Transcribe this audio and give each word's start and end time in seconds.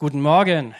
Guten 0.00 0.22
Morgen. 0.22 0.76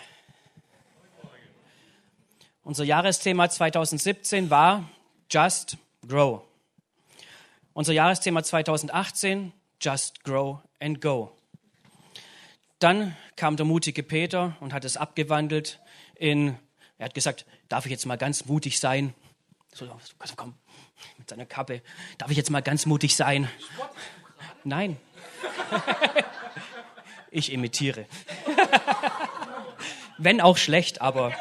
Unser 2.62 2.84
Jahresthema 2.84 3.50
2017 3.50 4.48
war 4.48 4.88
Just 5.28 5.76
Grow. 6.06 6.44
Unser 7.72 7.94
Jahresthema 7.94 8.44
2018 8.44 9.52
Just 9.80 10.22
Grow 10.22 10.60
and 10.78 11.00
Go. 11.00 11.36
Dann 12.78 13.16
kam 13.34 13.56
der 13.56 13.66
mutige 13.66 14.04
Peter 14.04 14.56
und 14.60 14.72
hat 14.72 14.84
es 14.84 14.96
abgewandelt 14.96 15.80
in, 16.14 16.56
er 16.98 17.06
hat 17.06 17.14
gesagt, 17.14 17.44
darf 17.68 17.86
ich 17.86 17.90
jetzt 17.90 18.06
mal 18.06 18.18
ganz 18.18 18.44
mutig 18.44 18.78
sein? 18.78 19.14
So, 19.74 19.88
komm, 20.36 20.54
mit 21.18 21.28
seiner 21.28 21.44
Kappe. 21.44 21.82
Darf 22.18 22.30
ich 22.30 22.36
jetzt 22.36 22.50
mal 22.50 22.62
ganz 22.62 22.86
mutig 22.86 23.16
sein? 23.16 23.50
Nein. 24.62 24.96
ich 27.32 27.52
imitiere. 27.52 28.06
Wenn 30.18 30.40
auch 30.40 30.56
schlecht, 30.56 31.00
aber 31.00 31.32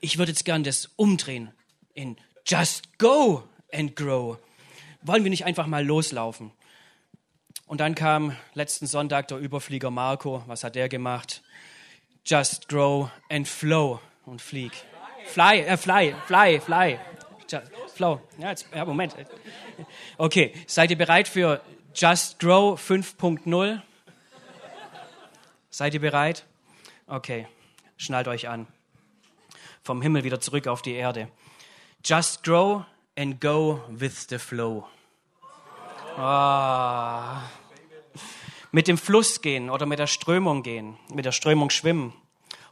ich 0.00 0.18
würde 0.18 0.32
jetzt 0.32 0.44
gern 0.44 0.64
das 0.64 0.90
umdrehen 0.96 1.52
in 1.94 2.16
Just 2.46 2.98
Go 2.98 3.44
and 3.72 3.96
Grow. 3.96 4.38
Wollen 5.02 5.24
wir 5.24 5.30
nicht 5.30 5.44
einfach 5.44 5.66
mal 5.66 5.84
loslaufen? 5.84 6.52
Und 7.66 7.80
dann 7.80 7.94
kam 7.94 8.36
letzten 8.54 8.86
Sonntag 8.86 9.28
der 9.28 9.38
Überflieger 9.38 9.90
Marco. 9.90 10.42
Was 10.46 10.64
hat 10.64 10.74
der 10.74 10.88
gemacht? 10.88 11.42
Just 12.24 12.68
grow 12.68 13.10
and 13.28 13.46
flow 13.46 14.00
und 14.26 14.42
flieg. 14.42 14.72
Fly, 15.26 15.60
äh, 15.60 15.76
fly, 15.76 16.14
fly, 16.26 16.60
fly. 16.60 16.98
Just, 17.48 17.70
flow. 17.94 18.20
Ja, 18.38 18.50
jetzt, 18.50 18.66
ja, 18.74 18.84
Moment. 18.84 19.14
Okay, 20.18 20.52
seid 20.66 20.90
ihr 20.90 20.98
bereit 20.98 21.28
für 21.28 21.60
Just 21.94 22.38
Grow 22.40 22.78
5.0? 22.78 23.80
Seid 25.70 25.94
ihr 25.94 26.00
bereit? 26.00 26.44
Okay, 27.06 27.46
schnallt 27.96 28.26
euch 28.26 28.48
an. 28.48 28.66
Vom 29.82 30.02
Himmel 30.02 30.24
wieder 30.24 30.40
zurück 30.40 30.66
auf 30.66 30.82
die 30.82 30.94
Erde. 30.94 31.28
Just 32.04 32.42
grow 32.42 32.84
and 33.16 33.40
go 33.40 33.80
with 33.88 34.26
the 34.28 34.38
flow. 34.38 34.86
Oh. 36.18 37.36
Mit 38.72 38.88
dem 38.88 38.98
Fluss 38.98 39.42
gehen 39.42 39.70
oder 39.70 39.86
mit 39.86 39.98
der 39.98 40.06
Strömung 40.06 40.62
gehen, 40.62 40.96
mit 41.12 41.24
der 41.24 41.32
Strömung 41.32 41.70
schwimmen 41.70 42.12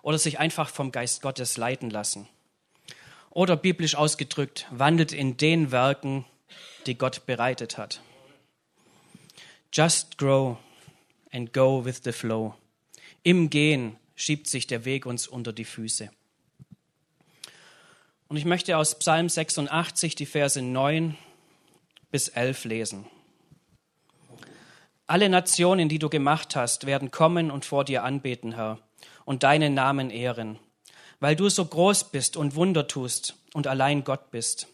oder 0.03 0.19
sich 0.19 0.39
einfach 0.39 0.69
vom 0.69 0.91
Geist 0.91 1.23
Gottes 1.23 1.57
leiten 1.57 1.91
lassen. 1.91 2.29
Oder 3.31 3.57
biblisch 3.57 3.95
ausgedrückt, 3.95 4.67
wandelt 4.71 5.13
in 5.13 5.37
den 5.37 5.71
Werken, 5.71 6.25
die 6.87 6.99
Gott 6.99 7.27
bereitet 7.27 7.79
hat. 7.79 8.01
Just 9.73 10.19
grow 10.19 10.57
and 11.33 11.53
go 11.53 11.85
with 11.85 12.01
the 12.05 12.13
flow. 12.13 12.55
Im 13.23 13.51
Gehen 13.51 13.97
schiebt 14.15 14.49
sich 14.49 14.67
der 14.67 14.85
Weg 14.85 15.07
uns 15.07 15.27
unter 15.27 15.53
die 15.53 15.65
Füße. 15.65 16.11
Und 18.29 18.37
ich 18.37 18.45
möchte 18.45 18.77
aus 18.77 18.99
Psalm 18.99 19.29
86 19.29 20.15
die 20.15 20.27
Verse 20.27 20.61
9 20.61 21.17
bis 22.11 22.29
11 22.29 22.65
lesen. 22.65 23.07
Alle 25.07 25.31
Nationen, 25.31 25.89
die 25.89 25.99
du 25.99 26.11
gemacht 26.11 26.55
hast, 26.55 26.85
werden 26.85 27.11
kommen 27.11 27.51
und 27.51 27.65
vor 27.65 27.85
dir 27.85 28.05
anbeten, 28.05 28.55
Herr, 28.55 28.79
und 29.25 29.43
deinen 29.43 29.73
Namen 29.73 30.11
ehren, 30.11 30.59
weil 31.21 31.35
du 31.35 31.49
so 31.49 31.65
groß 31.65 32.11
bist 32.11 32.37
und 32.37 32.55
Wunder 32.55 32.87
tust 32.87 33.37
und 33.55 33.67
allein 33.67 34.05
Gott 34.05 34.31
bist. 34.31 34.69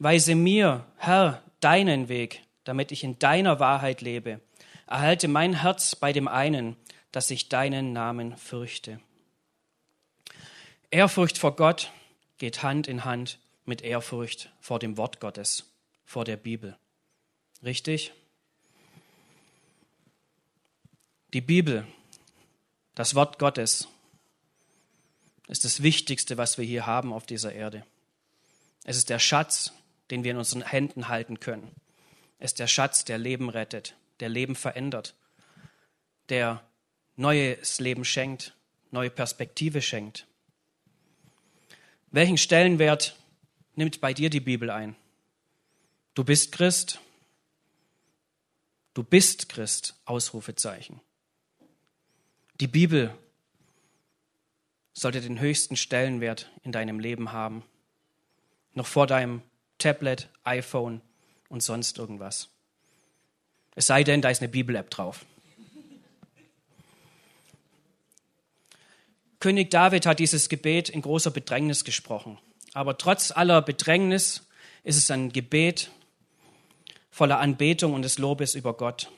Weise 0.00 0.34
mir, 0.34 0.86
Herr, 0.96 1.42
deinen 1.60 2.08
Weg, 2.08 2.42
damit 2.64 2.90
ich 2.90 3.04
in 3.04 3.18
deiner 3.20 3.60
Wahrheit 3.60 4.00
lebe. 4.00 4.40
Erhalte 4.88 5.28
mein 5.28 5.62
Herz 5.62 5.94
bei 5.94 6.12
dem 6.12 6.26
einen, 6.26 6.76
dass 7.12 7.30
ich 7.30 7.48
deinen 7.48 7.92
Namen 7.92 8.36
fürchte. 8.36 9.00
Ehrfurcht 10.90 11.38
vor 11.38 11.56
Gott 11.56 11.92
geht 12.38 12.62
Hand 12.62 12.88
in 12.88 13.04
Hand 13.04 13.38
mit 13.64 13.82
Ehrfurcht 13.82 14.50
vor 14.60 14.78
dem 14.78 14.96
Wort 14.96 15.20
Gottes, 15.20 15.70
vor 16.04 16.24
der 16.24 16.36
Bibel. 16.36 16.76
Richtig? 17.62 18.12
Die 21.32 21.40
Bibel, 21.40 21.86
das 22.94 23.14
Wort 23.14 23.38
Gottes, 23.38 23.86
ist 25.46 25.64
das 25.64 25.82
Wichtigste, 25.82 26.38
was 26.38 26.58
wir 26.58 26.64
hier 26.64 26.86
haben 26.86 27.12
auf 27.12 27.26
dieser 27.26 27.52
Erde. 27.52 27.84
Es 28.84 28.96
ist 28.96 29.10
der 29.10 29.18
Schatz, 29.18 29.72
den 30.10 30.24
wir 30.24 30.32
in 30.32 30.38
unseren 30.38 30.62
Händen 30.62 31.08
halten 31.08 31.38
können. 31.38 31.74
Es 32.38 32.52
ist 32.52 32.58
der 32.58 32.66
Schatz, 32.66 33.04
der 33.04 33.18
Leben 33.18 33.48
rettet, 33.48 33.94
der 34.20 34.28
Leben 34.28 34.56
verändert, 34.56 35.14
der 36.30 36.64
neues 37.20 37.78
Leben 37.80 38.04
schenkt, 38.04 38.54
neue 38.90 39.10
Perspektive 39.10 39.82
schenkt. 39.82 40.26
Welchen 42.10 42.38
Stellenwert 42.38 43.16
nimmt 43.76 44.00
bei 44.00 44.12
dir 44.14 44.30
die 44.30 44.40
Bibel 44.40 44.70
ein? 44.70 44.96
Du 46.14 46.24
bist 46.24 46.50
Christ. 46.50 46.98
Du 48.94 49.04
bist 49.04 49.48
Christ, 49.48 49.94
Ausrufezeichen. 50.06 51.00
Die 52.58 52.66
Bibel 52.66 53.14
sollte 54.92 55.20
den 55.20 55.38
höchsten 55.38 55.76
Stellenwert 55.76 56.50
in 56.64 56.72
deinem 56.72 56.98
Leben 56.98 57.32
haben. 57.32 57.62
Noch 58.74 58.86
vor 58.86 59.06
deinem 59.06 59.42
Tablet, 59.78 60.28
iPhone 60.44 61.00
und 61.48 61.62
sonst 61.62 61.98
irgendwas. 61.98 62.48
Es 63.74 63.86
sei 63.86 64.04
denn, 64.04 64.20
da 64.20 64.30
ist 64.30 64.40
eine 64.40 64.48
Bibel-App 64.48 64.90
drauf. 64.90 65.24
König 69.40 69.70
David 69.70 70.04
hat 70.04 70.18
dieses 70.18 70.50
Gebet 70.50 70.90
in 70.90 71.00
großer 71.00 71.30
Bedrängnis 71.30 71.84
gesprochen. 71.84 72.38
Aber 72.74 72.98
trotz 72.98 73.30
aller 73.30 73.62
Bedrängnis 73.62 74.46
ist 74.84 74.98
es 74.98 75.10
ein 75.10 75.32
Gebet 75.32 75.90
voller 77.10 77.40
Anbetung 77.40 77.94
und 77.94 78.02
des 78.02 78.18
Lobes 78.18 78.54
über 78.54 78.74
Gott. 78.74 79.10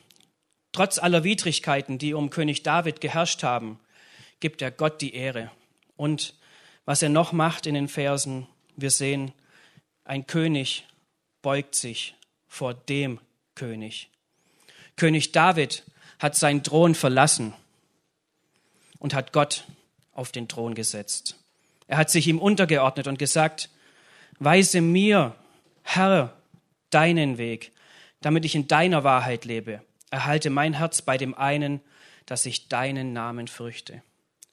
Trotz 0.70 0.98
aller 0.98 1.24
Widrigkeiten, 1.24 1.98
die 1.98 2.14
um 2.14 2.30
König 2.30 2.62
David 2.62 3.00
geherrscht 3.00 3.42
haben, 3.42 3.78
gibt 4.40 4.62
er 4.62 4.70
Gott 4.70 5.00
die 5.00 5.14
Ehre. 5.14 5.50
Und 5.96 6.34
was 6.84 7.02
er 7.02 7.10
noch 7.10 7.32
macht 7.32 7.66
in 7.66 7.74
den 7.74 7.88
Versen, 7.88 8.46
wir 8.76 8.90
sehen, 8.90 9.32
ein 10.04 10.26
König 10.26 10.86
beugt 11.42 11.74
sich 11.74 12.14
vor 12.48 12.74
dem 12.74 13.20
König. 13.54 14.08
König 14.96 15.32
David 15.32 15.84
hat 16.18 16.36
seinen 16.36 16.62
Thron 16.62 16.94
verlassen 16.94 17.54
und 18.98 19.14
hat 19.14 19.32
Gott 19.32 19.64
auf 20.12 20.32
den 20.32 20.48
Thron 20.48 20.74
gesetzt. 20.74 21.36
Er 21.86 21.96
hat 21.96 22.10
sich 22.10 22.26
ihm 22.26 22.38
untergeordnet 22.38 23.06
und 23.06 23.18
gesagt, 23.18 23.70
weise 24.38 24.80
mir, 24.80 25.34
Herr, 25.82 26.36
deinen 26.90 27.38
Weg, 27.38 27.72
damit 28.20 28.44
ich 28.44 28.54
in 28.54 28.68
deiner 28.68 29.04
Wahrheit 29.04 29.44
lebe 29.44 29.82
erhalte 30.12 30.50
mein 30.50 30.74
Herz 30.74 31.02
bei 31.02 31.16
dem 31.16 31.34
einen, 31.34 31.80
dass 32.26 32.46
ich 32.46 32.68
deinen 32.68 33.12
Namen 33.12 33.48
fürchte. 33.48 34.02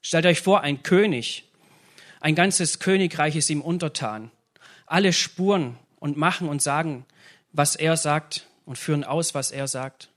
Stellt 0.00 0.26
euch 0.26 0.40
vor, 0.40 0.62
ein 0.62 0.82
König, 0.82 1.44
ein 2.20 2.34
ganzes 2.34 2.80
Königreich 2.80 3.36
ist 3.36 3.50
ihm 3.50 3.60
untertan. 3.60 4.30
Alle 4.86 5.12
spuren 5.12 5.78
und 6.00 6.16
machen 6.16 6.48
und 6.48 6.62
sagen, 6.62 7.04
was 7.52 7.76
er 7.76 7.96
sagt 7.96 8.46
und 8.64 8.78
führen 8.78 9.04
aus, 9.04 9.34
was 9.34 9.50
er 9.50 9.68
sagt. 9.68 10.08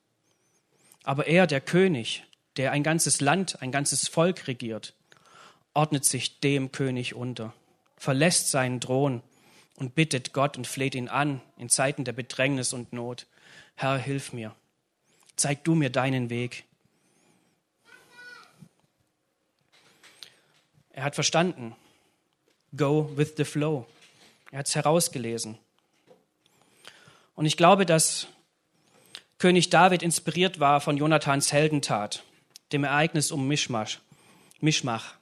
Aber 1.04 1.28
er, 1.28 1.46
der 1.46 1.62
König, 1.62 2.24
der 2.56 2.72
ein 2.72 2.84
ganzes 2.84 3.20
Land, 3.20 3.62
ein 3.62 3.72
ganzes 3.72 4.08
Volk 4.08 4.48
regiert, 4.48 4.94
ordnet 5.74 6.06
sich 6.06 6.40
dem 6.40 6.72
König 6.72 7.16
unter, 7.16 7.54
verlässt 7.98 8.50
seinen 8.50 8.80
Thron 8.80 9.22
und 9.76 9.96
bittet 9.96 10.34
Gott 10.34 10.58
und 10.58 10.68
fleht 10.68 10.96
ihn 10.96 11.08
an 11.08 11.42
in 11.58 11.70
Zeiten 11.70 12.04
der 12.04 12.14
Bedrängnis 12.14 12.74
und 12.74 12.94
Not. 12.94 13.26
Herr, 13.76 13.98
hilf 13.98 14.34
mir. 14.34 14.56
Zeig 15.36 15.64
du 15.64 15.74
mir 15.74 15.90
deinen 15.90 16.30
Weg. 16.30 16.66
Er 20.92 21.04
hat 21.04 21.16
verstanden. 21.16 21.76
Go 22.76 23.12
with 23.16 23.34
the 23.38 23.46
flow. 23.46 23.88
Er 24.52 24.60
hat 24.60 24.68
es 24.68 24.76
herausgelesen. 24.76 25.58
Und 27.36 27.46
ich 27.46 27.58
glaube, 27.58 27.88
dass 27.88 28.28
König 29.40 29.72
David 29.72 30.04
inspiriert 30.04 30.60
war 30.60 30.80
von 30.80 30.98
Jonathans 30.98 31.52
Heldentat, 31.52 32.24
dem 32.72 32.84
Ereignis 32.84 33.32
um 33.32 33.48
Mischmach, 33.48 33.98
Mischmach 34.62 35.16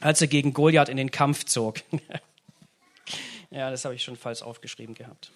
als 0.00 0.20
er 0.20 0.26
gegen 0.26 0.52
Goliath 0.52 0.88
in 0.88 0.96
den 0.96 1.10
Kampf 1.10 1.44
zog. 1.44 1.80
ja, 3.50 3.70
das 3.70 3.84
habe 3.84 3.94
ich 3.94 4.02
schon 4.02 4.16
falsch 4.16 4.42
aufgeschrieben 4.42 4.94
gehabt. 4.94 5.30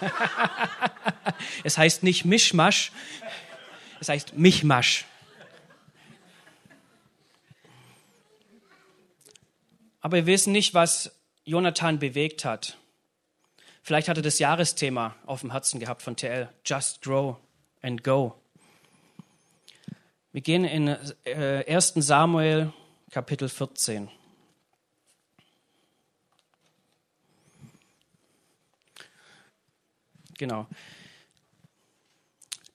es 1.64 1.78
heißt 1.78 2.02
nicht 2.02 2.24
Mischmasch, 2.24 2.92
es 4.00 4.08
heißt 4.08 4.34
Michmasch. 4.34 5.06
Aber 10.00 10.16
wir 10.16 10.26
wissen 10.26 10.52
nicht, 10.52 10.72
was 10.72 11.12
Jonathan 11.44 11.98
bewegt 11.98 12.44
hat. 12.44 12.78
Vielleicht 13.82 14.08
hat 14.08 14.16
er 14.16 14.22
das 14.22 14.38
Jahresthema 14.38 15.14
auf 15.26 15.40
dem 15.40 15.52
Herzen 15.52 15.80
gehabt 15.80 16.02
von 16.02 16.16
TL. 16.16 16.48
Just 16.64 17.02
grow 17.02 17.36
and 17.82 18.04
go. 18.04 18.34
Wir 20.32 20.42
gehen 20.42 20.64
in 20.64 20.88
1. 20.88 21.16
Äh, 21.24 22.00
Samuel 22.00 22.72
Kapitel 23.10 23.48
14. 23.48 24.08
Genau. 30.38 30.68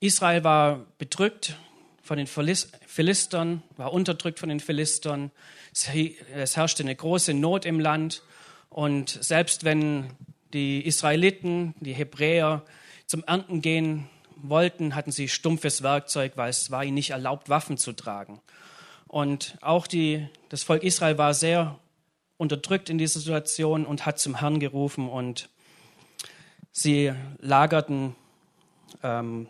Israel 0.01 0.43
war 0.43 0.85
bedrückt 0.97 1.55
von 2.03 2.17
den 2.17 2.27
Philistern, 2.27 3.63
war 3.77 3.93
unterdrückt 3.93 4.39
von 4.39 4.49
den 4.49 4.59
Philistern. 4.59 5.31
Es 5.71 5.87
herrschte 5.87 6.83
eine 6.83 6.97
große 6.97 7.33
Not 7.33 7.65
im 7.65 7.79
Land. 7.79 8.21
Und 8.69 9.17
selbst 9.23 9.63
wenn 9.63 10.11
die 10.51 10.85
Israeliten, 10.85 11.75
die 11.79 11.93
Hebräer 11.93 12.65
zum 13.05 13.23
Ernten 13.23 13.61
gehen 13.61 14.09
wollten, 14.35 14.95
hatten 14.95 15.13
sie 15.13 15.29
stumpfes 15.29 15.81
Werkzeug, 15.81 16.33
weil 16.35 16.49
es 16.49 16.71
war 16.71 16.83
ihnen 16.83 16.95
nicht 16.95 17.11
erlaubt, 17.11 17.47
Waffen 17.47 17.77
zu 17.77 17.93
tragen. 17.93 18.41
Und 19.07 19.57
auch 19.61 19.87
die, 19.87 20.27
das 20.49 20.63
Volk 20.63 20.83
Israel 20.83 21.17
war 21.17 21.33
sehr 21.33 21.79
unterdrückt 22.37 22.89
in 22.89 22.97
dieser 22.97 23.19
Situation 23.19 23.85
und 23.85 24.05
hat 24.05 24.19
zum 24.19 24.39
Herrn 24.39 24.59
gerufen 24.59 25.09
und 25.09 25.49
sie 26.71 27.13
lagerten 27.39 28.15
ähm, 29.03 29.47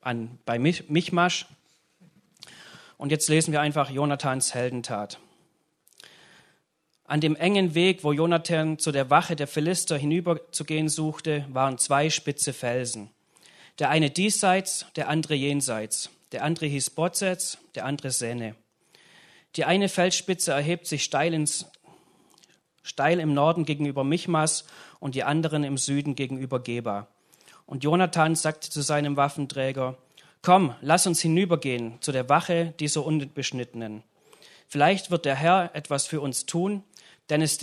an, 0.00 0.38
bei 0.44 0.58
Michmasch. 0.58 1.46
Und 2.96 3.10
jetzt 3.10 3.28
lesen 3.28 3.52
wir 3.52 3.60
einfach 3.60 3.90
Jonathans 3.90 4.54
Heldentat. 4.54 5.18
An 7.04 7.20
dem 7.20 7.34
engen 7.34 7.74
Weg, 7.74 8.04
wo 8.04 8.12
Jonathan 8.12 8.78
zu 8.78 8.92
der 8.92 9.10
Wache 9.10 9.34
der 9.34 9.48
Philister 9.48 9.96
hinüberzugehen 9.96 10.88
suchte, 10.88 11.44
waren 11.48 11.76
zwei 11.78 12.08
spitze 12.08 12.52
Felsen. 12.52 13.10
Der 13.80 13.90
eine 13.90 14.10
diesseits, 14.10 14.86
der 14.94 15.08
andere 15.08 15.34
jenseits. 15.34 16.10
Der 16.32 16.44
andere 16.44 16.66
hieß 16.66 16.90
Bozez, 16.90 17.58
der 17.74 17.84
andere 17.84 18.10
Sene. 18.10 18.54
Die 19.56 19.64
eine 19.64 19.88
Felsspitze 19.88 20.52
erhebt 20.52 20.86
sich 20.86 21.02
steil, 21.02 21.34
ins, 21.34 21.66
steil 22.82 23.18
im 23.18 23.34
Norden 23.34 23.64
gegenüber 23.64 24.04
Michmas 24.04 24.64
und 25.00 25.14
die 25.14 25.24
anderen 25.24 25.64
im 25.64 25.76
Süden 25.76 26.14
gegenüber 26.14 26.60
Geba. 26.60 27.08
Und 27.66 27.84
Jonathan 27.84 28.34
sagte 28.36 28.70
zu 28.70 28.80
seinem 28.80 29.16
Waffenträger, 29.16 29.98
Komm, 30.42 30.74
lass 30.80 31.06
uns 31.06 31.20
hinübergehen 31.20 32.00
zu 32.00 32.12
der 32.12 32.28
Wache 32.28 32.72
dieser 32.80 33.04
Unbeschnittenen. 33.04 34.02
Vielleicht 34.68 35.10
wird 35.10 35.26
der 35.26 35.34
Herr 35.34 35.74
etwas 35.74 36.06
für 36.06 36.20
uns 36.20 36.46
tun, 36.46 36.82
denn 37.28 37.42
es, 37.42 37.58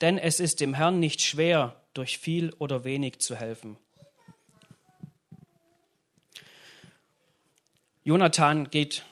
denn 0.00 0.18
es 0.18 0.40
ist 0.40 0.60
dem 0.60 0.72
Herrn 0.72 1.00
nicht 1.00 1.20
schwer, 1.20 1.76
durch 1.92 2.18
viel 2.18 2.52
oder 2.58 2.84
wenig 2.84 3.18
zu 3.18 3.36
helfen. 3.36 3.76
Jonathan 8.04 8.70
geht 8.70 9.04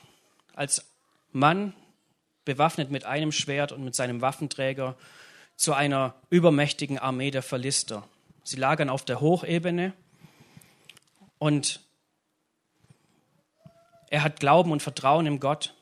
als 0.53 0.85
Mann, 1.31 1.73
bewaffnet 2.45 2.91
mit 2.91 3.05
einem 3.05 3.31
Schwert 3.31 3.71
und 3.71 3.83
mit 3.83 3.95
seinem 3.95 4.21
Waffenträger, 4.21 4.95
zu 5.55 5.73
einer 5.73 6.15
übermächtigen 6.29 6.99
Armee 6.99 7.31
der 7.31 7.43
Philister. 7.43 8.07
Sie 8.43 8.57
lagern 8.57 8.89
auf 8.89 9.03
der 9.03 9.19
Hochebene 9.19 9.93
und 11.39 11.79
er 14.09 14.23
hat 14.23 14.39
Glauben 14.39 14.71
und 14.71 14.83
Vertrauen 14.83 15.25
im 15.25 15.39
Gott. 15.39 15.73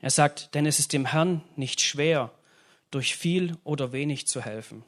Er 0.00 0.10
sagt, 0.10 0.54
denn 0.54 0.66
es 0.66 0.80
ist 0.80 0.92
dem 0.92 1.06
Herrn 1.06 1.42
nicht 1.54 1.80
schwer, 1.80 2.32
durch 2.90 3.16
viel 3.16 3.56
oder 3.64 3.92
wenig 3.92 4.26
zu 4.26 4.42
helfen. 4.42 4.84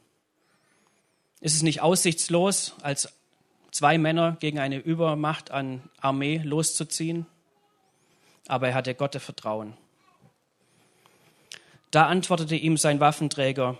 Ist 1.39 1.55
es 1.55 1.63
nicht 1.63 1.81
aussichtslos, 1.81 2.75
als 2.81 3.13
zwei 3.71 3.97
Männer 3.97 4.37
gegen 4.39 4.59
eine 4.59 4.77
Übermacht 4.77 5.51
an 5.51 5.81
Armee 5.99 6.41
loszuziehen? 6.43 7.25
Aber 8.47 8.69
er 8.69 8.75
hatte 8.75 8.95
Gott 8.95 9.15
Vertrauen. 9.15 9.73
Da 11.91 12.07
antwortete 12.07 12.55
ihm 12.55 12.77
sein 12.77 12.99
Waffenträger, 12.99 13.77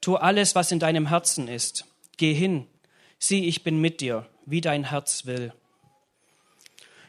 Tu 0.00 0.16
alles, 0.16 0.54
was 0.54 0.72
in 0.72 0.80
deinem 0.80 1.06
Herzen 1.08 1.46
ist. 1.46 1.86
Geh 2.16 2.34
hin, 2.34 2.66
sieh, 3.18 3.46
ich 3.46 3.62
bin 3.62 3.80
mit 3.80 4.00
dir, 4.00 4.26
wie 4.46 4.60
dein 4.60 4.90
Herz 4.90 5.26
will. 5.26 5.52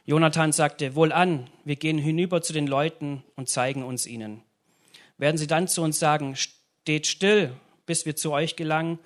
Jonathan 0.05 0.51
sagte, 0.51 0.95
Wohlan, 0.95 1.49
wir 1.63 1.75
gehen 1.75 1.97
hinüber 1.97 2.41
zu 2.41 2.53
den 2.53 2.67
Leuten 2.67 3.23
und 3.35 3.49
zeigen 3.49 3.83
uns 3.83 4.05
ihnen. 4.05 4.43
Werden 5.17 5.37
sie 5.37 5.47
dann 5.47 5.67
zu 5.67 5.81
uns 5.81 5.97
sagen, 5.97 6.35
steht 6.35 7.07
still, 7.07 7.55
bis 7.85 8.05
wir 8.05 8.15
zu 8.15 8.31
euch 8.31 8.55
gelangen, 8.55 8.99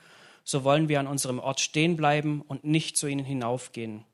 so 0.47 0.63
wollen 0.63 0.87
wir 0.87 1.01
an 1.01 1.07
unserem 1.07 1.39
Ort 1.39 1.59
stehen 1.59 1.97
bleiben 1.97 2.41
und 2.41 2.63
nicht 2.63 2.95
zu 2.95 3.07
ihnen 3.07 3.25
hinaufgehen. 3.25 4.05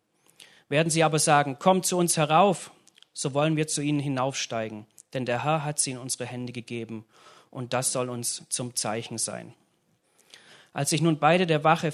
Werden 0.68 0.89
sie 0.89 1.03
aber 1.03 1.19
sagen, 1.19 1.59
kommt 1.59 1.85
zu 1.85 1.95
uns 1.95 2.18
herauf, 2.18 2.71
so 3.13 3.35
wollen 3.35 3.56
wir 3.56 3.68
zu 3.68 3.83
ihnen 3.83 4.00
hinaufsteigen, 4.00 4.88
denn 5.13 5.27
der 5.27 5.44
Herr 5.44 5.63
hat 5.63 5.77
sie 5.77 5.91
in 5.91 6.00
unsere 6.00 6.25
Hände 6.25 6.51
gegeben 6.51 7.06
und 7.51 7.74
das 7.74 7.91
soll 7.91 8.09
uns 8.09 8.45
zum 8.50 8.75
Zeichen 8.75 9.19
sein. 9.19 9.53
Als 10.74 10.89
sich 10.89 11.03
nun 11.03 11.19
beide 11.19 11.45
der 11.45 11.63
Wache, 11.63 11.94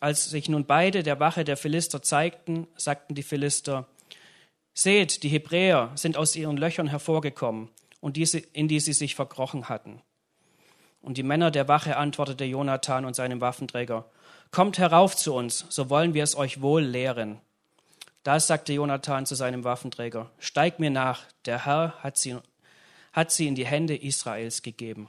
als 0.00 0.28
sich 0.28 0.50
nun 0.50 0.66
beide 0.66 1.02
der 1.02 1.18
Wache 1.18 1.44
der 1.44 1.56
Philister 1.56 2.02
zeigten, 2.02 2.66
sagten 2.76 3.14
die 3.14 3.22
Philister, 3.22 3.88
Seht, 4.74 5.22
die 5.22 5.30
Hebräer 5.30 5.92
sind 5.94 6.18
aus 6.18 6.36
ihren 6.36 6.58
Löchern 6.58 6.88
hervorgekommen, 6.88 7.70
und 8.00 8.18
diese, 8.18 8.38
in 8.38 8.68
die 8.68 8.80
sie 8.80 8.92
sich 8.92 9.14
verkrochen 9.14 9.70
hatten. 9.70 10.02
Und 11.00 11.16
die 11.16 11.22
Männer 11.22 11.50
der 11.50 11.68
Wache 11.68 11.96
antwortete 11.96 12.44
Jonathan 12.44 13.04
und 13.04 13.14
seinem 13.14 13.40
Waffenträger, 13.40 14.04
Kommt 14.50 14.78
herauf 14.78 15.14
zu 15.14 15.34
uns, 15.34 15.66
so 15.68 15.90
wollen 15.90 16.14
wir 16.14 16.24
es 16.24 16.36
euch 16.36 16.62
wohl 16.62 16.82
lehren. 16.82 17.38
Da 18.22 18.40
sagte 18.40 18.72
Jonathan 18.72 19.26
zu 19.26 19.34
seinem 19.34 19.64
Waffenträger, 19.64 20.30
Steig 20.38 20.80
mir 20.80 20.90
nach, 20.90 21.22
der 21.44 21.64
Herr 21.66 21.94
hat 22.02 22.16
sie, 22.16 22.36
hat 23.12 23.30
sie 23.30 23.46
in 23.46 23.54
die 23.54 23.66
Hände 23.66 23.96
Israels 23.96 24.62
gegeben. 24.62 25.08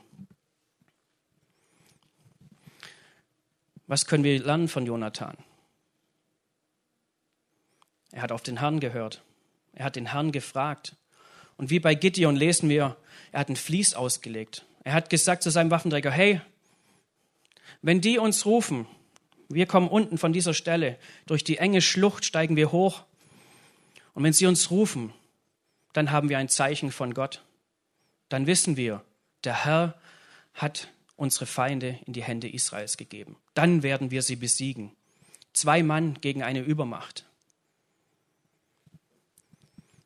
Was 3.88 4.06
können 4.06 4.24
wir 4.24 4.40
lernen 4.44 4.68
von 4.68 4.86
Jonathan? 4.86 5.36
Er 8.12 8.22
hat 8.22 8.32
auf 8.32 8.44
den 8.44 8.60
Herrn 8.60 8.80
gehört. 8.80 9.22
Er 9.74 9.86
hat 9.86 9.96
den 9.96 10.12
Herrn 10.12 10.32
gefragt. 10.32 10.96
Und 11.58 11.70
wie 11.70 11.80
bei 11.80 11.96
Gideon 11.96 12.36
lesen 12.36 12.70
wir, 12.70 12.98
er 13.32 13.42
hat 13.42 13.50
ein 13.50 13.56
Vlies 13.56 13.94
ausgelegt. 13.94 14.66
Er 14.84 14.94
hat 14.94 15.10
gesagt 15.10 15.44
zu 15.44 15.50
seinem 15.50 15.72
Waffenträger, 15.72 16.12
hey, 16.12 16.42
wenn 17.82 18.02
die 18.02 18.18
uns 18.18 18.46
rufen, 18.46 18.88
wir 19.50 19.66
kommen 19.66 19.88
unten 19.88 20.18
von 20.18 20.34
dieser 20.34 20.54
Stelle, 20.54 20.98
durch 21.26 21.44
die 21.44 21.58
enge 21.58 21.82
Schlucht 21.82 22.26
steigen 22.26 22.56
wir 22.56 22.72
hoch. 22.72 23.04
Und 24.14 24.24
wenn 24.24 24.34
sie 24.34 24.46
uns 24.46 24.70
rufen, 24.70 25.14
dann 25.94 26.12
haben 26.12 26.30
wir 26.30 26.38
ein 26.38 26.50
Zeichen 26.50 26.92
von 26.92 27.14
Gott. 27.14 27.44
Dann 28.30 28.48
wissen 28.48 28.78
wir, 28.78 29.04
der 29.44 29.66
Herr 29.66 30.00
hat 30.54 30.90
unsere 31.16 31.46
Feinde 31.46 32.00
in 32.06 32.14
die 32.14 32.24
Hände 32.24 32.48
Israels 32.48 32.98
gegeben. 32.98 33.38
Dann 33.54 33.82
werden 33.82 34.12
wir 34.12 34.22
sie 34.22 34.36
besiegen. 34.36 34.92
Zwei 35.54 35.84
Mann 35.84 36.20
gegen 36.22 36.44
eine 36.44 36.62
Übermacht. 36.62 37.26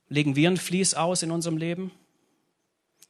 Legen 0.10 0.36
wir 0.36 0.50
ein 0.50 0.58
Fließ 0.58 0.94
aus 0.94 1.24
in 1.24 1.32
unserem 1.32 1.58
Leben? 1.58 1.92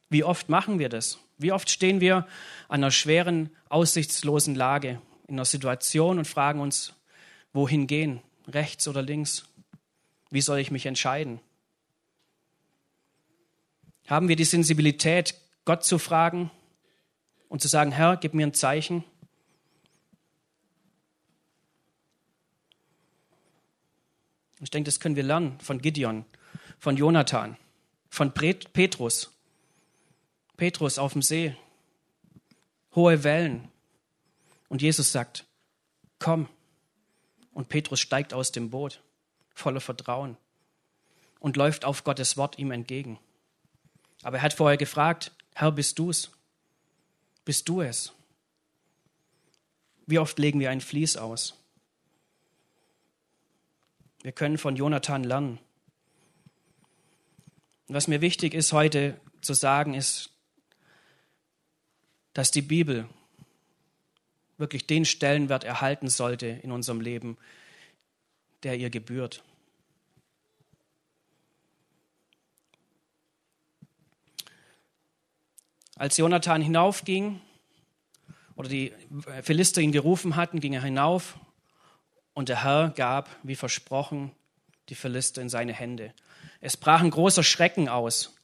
Wie 0.08 0.24
oft 0.24 0.48
machen 0.48 0.78
wir 0.78 0.88
das? 0.88 1.18
Wie 1.38 1.52
oft 1.52 1.68
stehen 1.70 2.00
wir 2.00 2.26
an 2.68 2.82
einer 2.82 2.90
schweren, 2.90 3.50
aussichtslosen 3.68 4.54
Lage, 4.54 5.00
in 5.26 5.34
einer 5.34 5.44
Situation 5.44 6.18
und 6.18 6.26
fragen 6.26 6.60
uns, 6.60 6.92
wohin 7.52 7.86
gehen, 7.86 8.20
rechts 8.46 8.86
oder 8.88 9.02
links? 9.02 9.44
Wie 10.30 10.40
soll 10.40 10.58
ich 10.58 10.70
mich 10.70 10.86
entscheiden? 10.86 11.40
Haben 14.06 14.28
wir 14.28 14.36
die 14.36 14.44
Sensibilität, 14.44 15.34
Gott 15.64 15.84
zu 15.84 15.98
fragen, 15.98 16.50
und 17.54 17.60
zu 17.60 17.68
sagen, 17.68 17.92
Herr, 17.92 18.16
gib 18.16 18.34
mir 18.34 18.46
ein 18.46 18.52
Zeichen. 18.52 19.04
Ich 24.60 24.70
denke, 24.70 24.88
das 24.88 24.98
können 24.98 25.14
wir 25.14 25.22
lernen 25.22 25.58
von 25.60 25.80
Gideon, 25.80 26.24
von 26.80 26.96
Jonathan, 26.96 27.56
von 28.08 28.32
Petrus. 28.32 29.33
Petrus 30.56 30.98
auf 30.98 31.12
dem 31.12 31.22
See, 31.22 31.56
hohe 32.94 33.24
Wellen. 33.24 33.68
Und 34.68 34.82
Jesus 34.82 35.12
sagt, 35.12 35.46
komm. 36.18 36.48
Und 37.52 37.68
Petrus 37.68 38.00
steigt 38.00 38.34
aus 38.34 38.52
dem 38.52 38.70
Boot, 38.70 39.00
voller 39.54 39.80
Vertrauen, 39.80 40.36
und 41.38 41.56
läuft 41.56 41.84
auf 41.84 42.02
Gottes 42.02 42.36
Wort 42.36 42.58
ihm 42.58 42.70
entgegen. 42.70 43.18
Aber 44.22 44.38
er 44.38 44.42
hat 44.42 44.54
vorher 44.54 44.76
gefragt, 44.76 45.32
Herr, 45.54 45.70
bist 45.70 45.98
du's? 45.98 46.30
Bist 47.44 47.68
du 47.68 47.82
es? 47.82 48.12
Wie 50.06 50.18
oft 50.18 50.38
legen 50.38 50.60
wir 50.60 50.70
ein 50.70 50.80
Vlies 50.80 51.16
aus? 51.16 51.54
Wir 54.22 54.32
können 54.32 54.58
von 54.58 54.76
Jonathan 54.76 55.22
lernen. 55.22 55.58
Was 57.88 58.08
mir 58.08 58.20
wichtig 58.22 58.54
ist 58.54 58.72
heute 58.72 59.20
zu 59.42 59.52
sagen, 59.52 59.92
ist, 59.94 60.33
dass 62.34 62.50
die 62.50 62.62
Bibel 62.62 63.08
wirklich 64.58 64.86
den 64.86 65.04
Stellenwert 65.04 65.64
erhalten 65.64 66.08
sollte 66.08 66.46
in 66.46 66.70
unserem 66.70 67.00
Leben, 67.00 67.38
der 68.62 68.76
ihr 68.76 68.90
gebührt. 68.90 69.42
Als 75.96 76.16
Jonathan 76.16 76.60
hinaufging 76.60 77.40
oder 78.56 78.68
die 78.68 78.92
Philister 79.42 79.80
ihn 79.80 79.92
gerufen 79.92 80.34
hatten, 80.34 80.60
ging 80.60 80.72
er 80.72 80.82
hinauf 80.82 81.38
und 82.32 82.48
der 82.48 82.64
Herr 82.64 82.90
gab, 82.90 83.30
wie 83.44 83.54
versprochen, 83.54 84.32
die 84.88 84.96
Philister 84.96 85.40
in 85.40 85.48
seine 85.48 85.72
Hände. 85.72 86.12
Es 86.60 86.76
brach 86.76 87.00
ein 87.00 87.10
großer 87.10 87.44
Schrecken 87.44 87.88
aus 87.88 88.34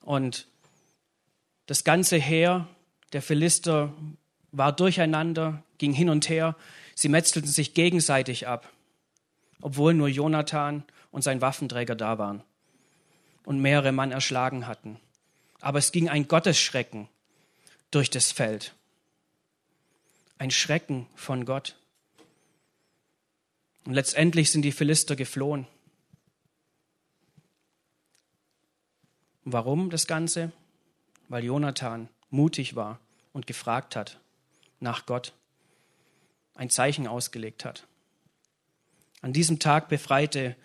und 0.00 0.48
das 1.66 1.84
ganze 1.84 2.16
Heer 2.16 2.66
der 3.14 3.22
Philister 3.22 3.94
war 4.50 4.72
durcheinander, 4.72 5.62
ging 5.78 5.92
hin 5.92 6.08
und 6.08 6.28
her. 6.28 6.56
Sie 6.96 7.08
metzelten 7.08 7.50
sich 7.50 7.72
gegenseitig 7.72 8.48
ab, 8.48 8.70
obwohl 9.62 9.94
nur 9.94 10.08
Jonathan 10.08 10.82
und 11.12 11.22
sein 11.22 11.40
Waffenträger 11.40 11.94
da 11.94 12.18
waren 12.18 12.42
und 13.44 13.60
mehrere 13.60 13.92
Mann 13.92 14.10
erschlagen 14.10 14.66
hatten. 14.66 14.98
Aber 15.60 15.78
es 15.78 15.92
ging 15.92 16.08
ein 16.08 16.26
Gottesschrecken 16.26 17.08
durch 17.92 18.10
das 18.10 18.32
Feld. 18.32 18.74
Ein 20.38 20.50
Schrecken 20.50 21.06
von 21.14 21.44
Gott. 21.44 21.76
Und 23.84 23.94
letztendlich 23.94 24.50
sind 24.50 24.62
die 24.62 24.72
Philister 24.72 25.14
geflohen. 25.14 25.68
Warum 29.44 29.90
das 29.90 30.08
Ganze? 30.08 30.50
Weil 31.28 31.44
Jonathan 31.44 32.08
mutig 32.30 32.74
war 32.74 32.98
und 33.34 33.46
gefragt 33.46 33.96
hat 33.96 34.18
nach 34.80 35.04
Gott, 35.04 35.34
ein 36.54 36.70
Zeichen 36.70 37.06
ausgelegt 37.06 37.66
hat. 37.66 37.86
An 39.20 39.34
diesem 39.34 39.58
Tag 39.58 39.88
befreite 39.88 40.56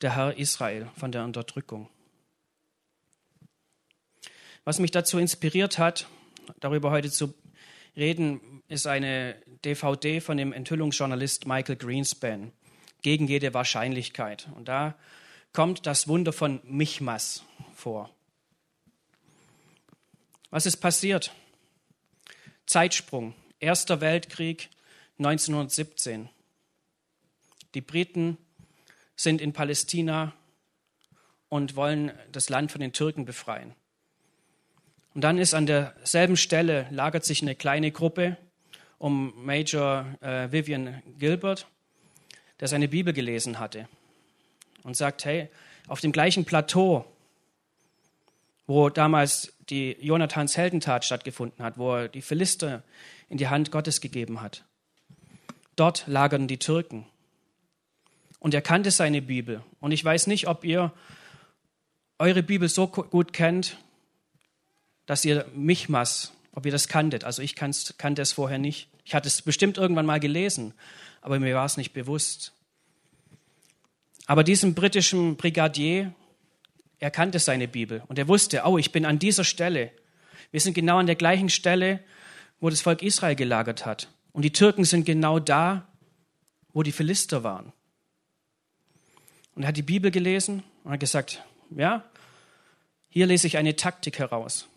der 0.00 0.14
Herr 0.14 0.36
Israel 0.36 0.88
von 0.96 1.10
der 1.10 1.24
Unterdrückung. 1.24 1.88
Was 4.64 4.78
mich 4.78 4.90
dazu 4.92 5.18
inspiriert 5.18 5.78
hat, 5.78 6.06
darüber 6.60 6.90
heute 6.90 7.10
zu 7.10 7.34
reden, 7.96 8.62
ist 8.68 8.86
eine 8.86 9.36
DVD 9.64 10.20
von 10.20 10.36
dem 10.36 10.52
Enthüllungsjournalist 10.52 11.46
Michael 11.46 11.76
Greenspan, 11.76 12.52
gegen 13.00 13.26
jede 13.26 13.54
Wahrscheinlichkeit. 13.54 14.48
Und 14.54 14.68
da 14.68 14.96
kommt 15.52 15.86
das 15.86 16.08
Wunder 16.08 16.32
von 16.32 16.60
Michmas 16.64 17.44
vor. 17.74 18.10
Was 20.50 20.66
ist 20.66 20.76
passiert? 20.76 21.32
Zeitsprung, 22.66 23.34
Erster 23.60 24.00
Weltkrieg 24.00 24.70
1917. 25.18 26.28
Die 27.74 27.80
Briten 27.80 28.38
sind 29.14 29.40
in 29.40 29.52
Palästina 29.52 30.32
und 31.48 31.76
wollen 31.76 32.12
das 32.32 32.48
Land 32.48 32.72
von 32.72 32.80
den 32.80 32.92
Türken 32.92 33.24
befreien. 33.24 33.74
Und 35.14 35.22
dann 35.22 35.38
ist 35.38 35.54
an 35.54 35.66
derselben 35.66 36.36
Stelle, 36.36 36.86
lagert 36.90 37.24
sich 37.24 37.42
eine 37.42 37.54
kleine 37.54 37.92
Gruppe 37.92 38.36
um 38.98 39.32
Major 39.44 40.06
äh, 40.20 40.50
Vivian 40.50 41.02
Gilbert, 41.18 41.66
der 42.60 42.68
seine 42.68 42.88
Bibel 42.88 43.12
gelesen 43.12 43.58
hatte 43.58 43.88
und 44.84 44.96
sagt, 44.96 45.24
hey, 45.24 45.48
auf 45.88 46.00
dem 46.00 46.12
gleichen 46.12 46.44
Plateau, 46.44 47.04
wo 48.66 48.88
damals 48.88 49.52
die 49.72 49.96
Jonathans 50.00 50.58
Heldentat 50.58 51.02
stattgefunden 51.02 51.64
hat, 51.64 51.78
wo 51.78 51.94
er 51.94 52.08
die 52.08 52.20
Philister 52.20 52.82
in 53.30 53.38
die 53.38 53.48
Hand 53.48 53.70
Gottes 53.70 54.02
gegeben 54.02 54.42
hat, 54.42 54.64
dort 55.76 56.04
lagern 56.06 56.46
die 56.46 56.58
Türken. 56.58 57.06
Und 58.38 58.52
er 58.52 58.60
kannte 58.60 58.90
seine 58.90 59.22
Bibel. 59.22 59.62
Und 59.80 59.92
ich 59.92 60.04
weiß 60.04 60.26
nicht, 60.26 60.46
ob 60.46 60.64
ihr 60.64 60.92
eure 62.18 62.42
Bibel 62.42 62.68
so 62.68 62.86
gut 62.86 63.32
kennt, 63.32 63.78
dass 65.06 65.24
ihr 65.24 65.46
Michmas, 65.54 66.32
ob 66.52 66.66
ihr 66.66 66.72
das 66.72 66.86
kanntet. 66.86 67.24
Also 67.24 67.40
ich 67.40 67.56
kannte 67.56 68.20
es 68.20 68.32
vorher 68.32 68.58
nicht. 68.58 68.88
Ich 69.04 69.14
hatte 69.14 69.28
es 69.28 69.40
bestimmt 69.40 69.78
irgendwann 69.78 70.04
mal 70.04 70.20
gelesen, 70.20 70.74
aber 71.22 71.40
mir 71.40 71.54
war 71.54 71.64
es 71.64 71.78
nicht 71.78 71.94
bewusst. 71.94 72.52
Aber 74.26 74.44
diesem 74.44 74.74
britischen 74.74 75.36
Brigadier, 75.36 76.12
er 77.02 77.10
kannte 77.10 77.40
seine 77.40 77.66
Bibel 77.66 78.04
und 78.06 78.16
er 78.16 78.28
wusste, 78.28 78.62
oh, 78.64 78.78
ich 78.78 78.92
bin 78.92 79.04
an 79.04 79.18
dieser 79.18 79.42
Stelle. 79.42 79.90
Wir 80.52 80.60
sind 80.60 80.74
genau 80.74 80.98
an 80.98 81.06
der 81.08 81.16
gleichen 81.16 81.48
Stelle, 81.48 81.98
wo 82.60 82.70
das 82.70 82.80
Volk 82.80 83.02
Israel 83.02 83.34
gelagert 83.34 83.84
hat. 83.84 84.06
Und 84.30 84.42
die 84.42 84.52
Türken 84.52 84.84
sind 84.84 85.04
genau 85.04 85.40
da, 85.40 85.88
wo 86.72 86.84
die 86.84 86.92
Philister 86.92 87.42
waren. 87.42 87.72
Und 89.56 89.64
er 89.64 89.68
hat 89.68 89.76
die 89.76 89.82
Bibel 89.82 90.12
gelesen 90.12 90.62
und 90.84 90.92
hat 90.92 91.00
gesagt, 91.00 91.42
ja, 91.70 92.04
hier 93.08 93.26
lese 93.26 93.48
ich 93.48 93.56
eine 93.56 93.74
Taktik 93.74 94.20
heraus. 94.20 94.68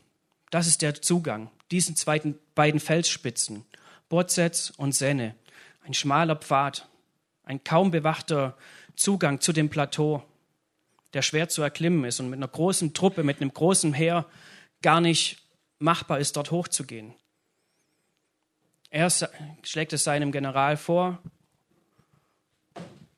Das 0.50 0.66
ist 0.66 0.82
der 0.82 1.00
Zugang. 1.00 1.52
Diesen 1.70 1.96
zweiten, 1.96 2.40
beiden 2.56 2.80
Felsspitzen, 2.80 3.66
Bozets 4.10 4.72
und 4.72 4.96
Senne, 4.96 5.36
ein 5.84 5.94
schmaler 5.94 6.38
Pfad, 6.38 6.88
ein 7.44 7.64
kaum 7.64 7.92
bewachter 7.92 8.58
Zugang 8.96 9.42
zu 9.42 9.54
dem 9.54 9.70
Plateau, 9.70 10.24
der 11.16 11.22
schwer 11.22 11.48
zu 11.48 11.62
erklimmen 11.62 12.04
ist 12.04 12.20
und 12.20 12.30
mit 12.30 12.38
einer 12.38 12.48
großen 12.48 12.94
Truppe, 12.94 13.24
mit 13.24 13.40
einem 13.40 13.54
großen 13.54 13.94
Heer 13.94 14.26
gar 14.82 15.00
nicht 15.00 15.42
machbar 15.80 16.20
ist, 16.20 16.36
dort 16.36 16.52
hochzugehen. 16.52 17.14
Er 18.90 19.10
schlägt 19.64 19.94
es 19.94 20.04
seinem 20.04 20.34
General 20.34 20.76
vor 20.76 21.22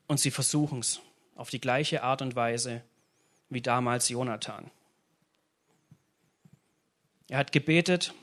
und 0.06 0.20
sie 0.20 0.30
versuchen 0.30 0.78
es 0.78 1.00
auf 1.34 1.50
die 1.50 1.60
gleiche 1.60 2.04
Art 2.04 2.22
und 2.22 2.36
Weise 2.36 2.82
wie 3.48 3.62
damals 3.62 4.08
Jonathan. 4.08 4.70
Er 7.28 7.38
hat 7.38 7.50
gebetet, 7.50 8.14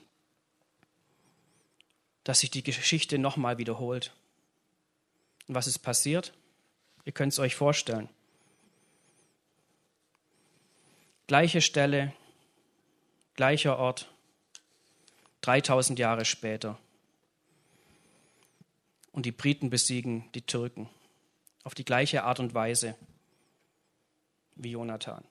dass 2.24 2.40
sich 2.40 2.50
die 2.50 2.64
Geschichte 2.64 3.20
nochmal 3.20 3.58
wiederholt. 3.58 4.14
Und 5.48 5.56
was 5.56 5.68
ist 5.68 5.80
passiert? 5.80 6.34
Ihr 7.04 7.12
könnt 7.12 7.34
es 7.34 7.40
euch 7.40 7.56
vorstellen. 7.56 8.10
Gleiche 11.28 11.62
Stelle, 11.62 12.14
gleicher 13.36 13.80
Ort, 13.80 14.10
3000 15.42 15.98
Jahre 15.98 16.24
später. 16.26 16.78
Und 19.12 19.26
die 19.26 19.32
Briten 19.32 19.70
besiegen 19.70 20.30
die 20.36 20.42
Türken 20.42 20.90
auf 21.64 21.74
die 21.74 21.86
gleiche 21.86 22.24
Art 22.24 22.40
und 22.40 22.54
Weise 22.54 22.96
wie 24.56 24.72
Jonathan. 24.72 25.24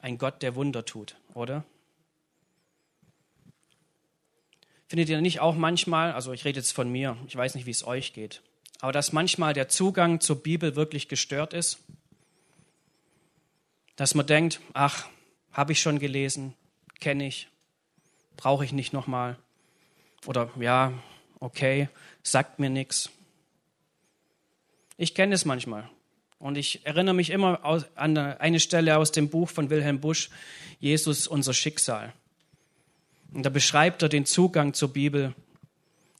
Ein 0.00 0.18
Gott, 0.18 0.42
der 0.42 0.54
Wunder 0.54 0.84
tut, 0.84 1.16
oder? 1.32 1.64
Findet 4.88 5.08
ihr 5.08 5.20
nicht 5.22 5.40
auch 5.40 5.54
manchmal, 5.54 6.12
also 6.12 6.32
ich 6.32 6.44
rede 6.44 6.60
jetzt 6.60 6.72
von 6.72 6.90
mir, 6.92 7.16
ich 7.26 7.34
weiß 7.34 7.54
nicht, 7.54 7.64
wie 7.64 7.70
es 7.70 7.86
euch 7.86 8.12
geht, 8.12 8.42
aber 8.80 8.92
dass 8.92 9.12
manchmal 9.12 9.54
der 9.54 9.68
Zugang 9.68 10.20
zur 10.20 10.42
Bibel 10.42 10.76
wirklich 10.76 11.08
gestört 11.08 11.54
ist? 11.54 11.78
Dass 13.96 14.14
man 14.14 14.26
denkt, 14.26 14.60
ach, 14.72 15.06
habe 15.52 15.72
ich 15.72 15.80
schon 15.80 15.98
gelesen, 15.98 16.54
kenne 17.00 17.26
ich, 17.26 17.48
brauche 18.36 18.64
ich 18.64 18.72
nicht 18.72 18.92
nochmal. 18.92 19.38
Oder 20.26 20.50
ja, 20.58 20.92
okay, 21.40 21.88
sagt 22.22 22.58
mir 22.58 22.70
nichts. 22.70 23.10
Ich 24.96 25.14
kenne 25.14 25.34
es 25.34 25.44
manchmal. 25.44 25.88
Und 26.38 26.58
ich 26.58 26.84
erinnere 26.84 27.14
mich 27.14 27.30
immer 27.30 27.64
an 27.94 28.18
eine 28.18 28.60
Stelle 28.60 28.98
aus 28.98 29.12
dem 29.12 29.30
Buch 29.30 29.48
von 29.48 29.70
Wilhelm 29.70 30.00
Busch, 30.00 30.30
Jesus, 30.78 31.26
unser 31.26 31.54
Schicksal. 31.54 32.12
Und 33.32 33.44
da 33.44 33.50
beschreibt 33.50 34.02
er 34.02 34.08
den 34.08 34.26
Zugang 34.26 34.74
zur 34.74 34.92
Bibel, 34.92 35.34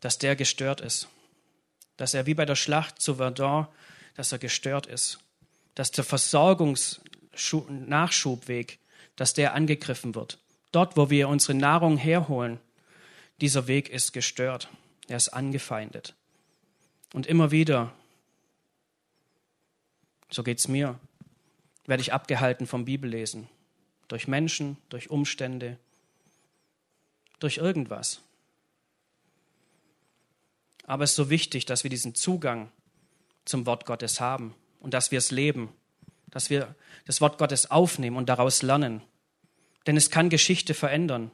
dass 0.01 0.19
der 0.19 0.35
gestört 0.35 0.81
ist. 0.81 1.09
Dass 1.97 2.15
er 2.15 2.27
wie 2.27 2.35
bei 2.35 2.45
der 2.45 2.57
Schlacht 2.57 3.01
zu 3.01 3.17
Verdun, 3.17 3.69
dass 4.17 4.33
er 4.33 4.39
gestört 4.39 4.87
ist. 4.87 5.19
Dass 5.75 5.91
der 5.91 6.05
Versorgungsnachschubweg, 7.37 8.79
dass 9.17 9.35
der 9.35 9.55
angegriffen 9.55 10.15
wird. 10.15 10.39
Dort, 10.73 10.97
wo 10.97 11.11
wir 11.11 11.29
unsere 11.29 11.57
Nahrung 11.57 11.97
herholen, 11.97 12.59
dieser 13.41 13.67
Weg 13.67 13.89
ist 13.89 14.13
gestört. 14.13 14.69
Er 15.09 15.17
ist 15.17 15.29
angefeindet. 15.29 16.15
Und 17.13 17.27
immer 17.27 17.51
wieder, 17.51 17.93
so 20.31 20.43
geht 20.43 20.59
es 20.59 20.69
mir, 20.69 20.99
werde 21.87 22.01
ich 22.01 22.13
abgehalten 22.13 22.67
vom 22.67 22.85
Bibellesen. 22.85 23.49
Durch 24.09 24.27
Menschen, 24.27 24.77
durch 24.89 25.11
Umstände, 25.11 25.79
durch 27.39 27.59
irgendwas. 27.59 28.21
Aber 30.87 31.05
es 31.05 31.11
ist 31.11 31.17
so 31.17 31.31
wichtig, 31.31 31.67
dass 31.67 31.85
wir 31.85 31.91
diesen 31.91 32.15
Zugang 32.15 32.71
zum 33.45 33.67
Wort 33.67 33.87
Gottes 33.87 34.21
haben 34.21 34.55
und 34.81 34.95
dass 34.95 35.11
wir 35.11 35.19
es 35.19 35.31
leben, 35.31 35.71
dass 36.35 36.51
wir 36.51 36.75
das 37.07 37.21
Wort 37.21 37.39
Gottes 37.39 37.71
aufnehmen 37.71 38.17
und 38.17 38.29
daraus 38.29 38.61
lernen. 38.63 39.03
Denn 39.87 39.97
es 39.97 40.11
kann 40.11 40.29
Geschichte 40.31 40.75
verändern. 40.75 41.31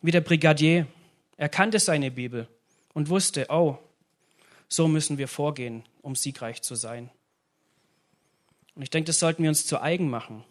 Wie 0.00 0.12
der 0.12 0.20
Brigadier, 0.20 0.86
er 1.36 1.48
kannte 1.48 1.80
seine 1.80 2.12
Bibel 2.12 2.48
und 2.94 3.08
wusste, 3.08 3.46
oh, 3.48 3.76
so 4.68 4.86
müssen 4.86 5.18
wir 5.18 5.26
vorgehen, 5.26 5.82
um 6.00 6.14
siegreich 6.14 6.62
zu 6.62 6.76
sein. 6.76 7.10
Und 8.76 8.82
ich 8.82 8.90
denke, 8.90 9.08
das 9.08 9.18
sollten 9.18 9.42
wir 9.42 9.50
uns 9.50 9.66
zu 9.66 9.80
eigen 9.80 10.08
machen. 10.08 10.44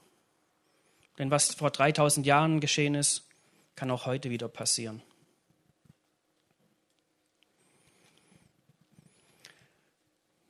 Denn 1.18 1.32
was 1.32 1.56
vor 1.56 1.72
3000 1.72 2.26
Jahren 2.26 2.60
geschehen 2.60 2.96
ist, 2.96 3.30
kann 3.78 3.90
auch 3.92 4.06
heute 4.06 4.30
wieder 4.30 4.50
passieren. 4.50 5.02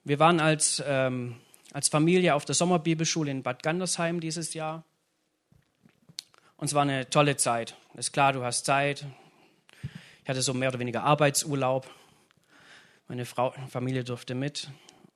Wir 0.03 0.17
waren 0.17 0.39
als, 0.39 0.83
ähm, 0.85 1.35
als 1.75 1.89
Familie 1.89 2.35
auf 2.35 2.45
der 2.45 2.55
Sommerbibelschule 2.55 3.29
in 3.29 3.43
Bad 3.43 3.61
Gandersheim 3.61 4.21
dieses 4.21 4.53
Jahr. 4.53 4.85
Und 6.55 6.67
es 6.67 6.73
war 6.73 6.83
eine 6.83 7.09
tolle 7.09 7.35
Zeit. 7.35 7.75
Ist 7.95 8.13
klar, 8.13 8.31
du 8.31 8.45
hast 8.45 8.65
Zeit. 8.65 9.05
Ich 10.23 10.29
hatte 10.29 10.41
so 10.41 10.53
mehr 10.53 10.69
oder 10.69 10.79
weniger 10.79 11.03
Arbeitsurlaub. 11.03 11.85
Meine 13.09 13.25
Frau, 13.25 13.53
Familie 13.67 14.05
durfte 14.05 14.35
mit. 14.35 14.69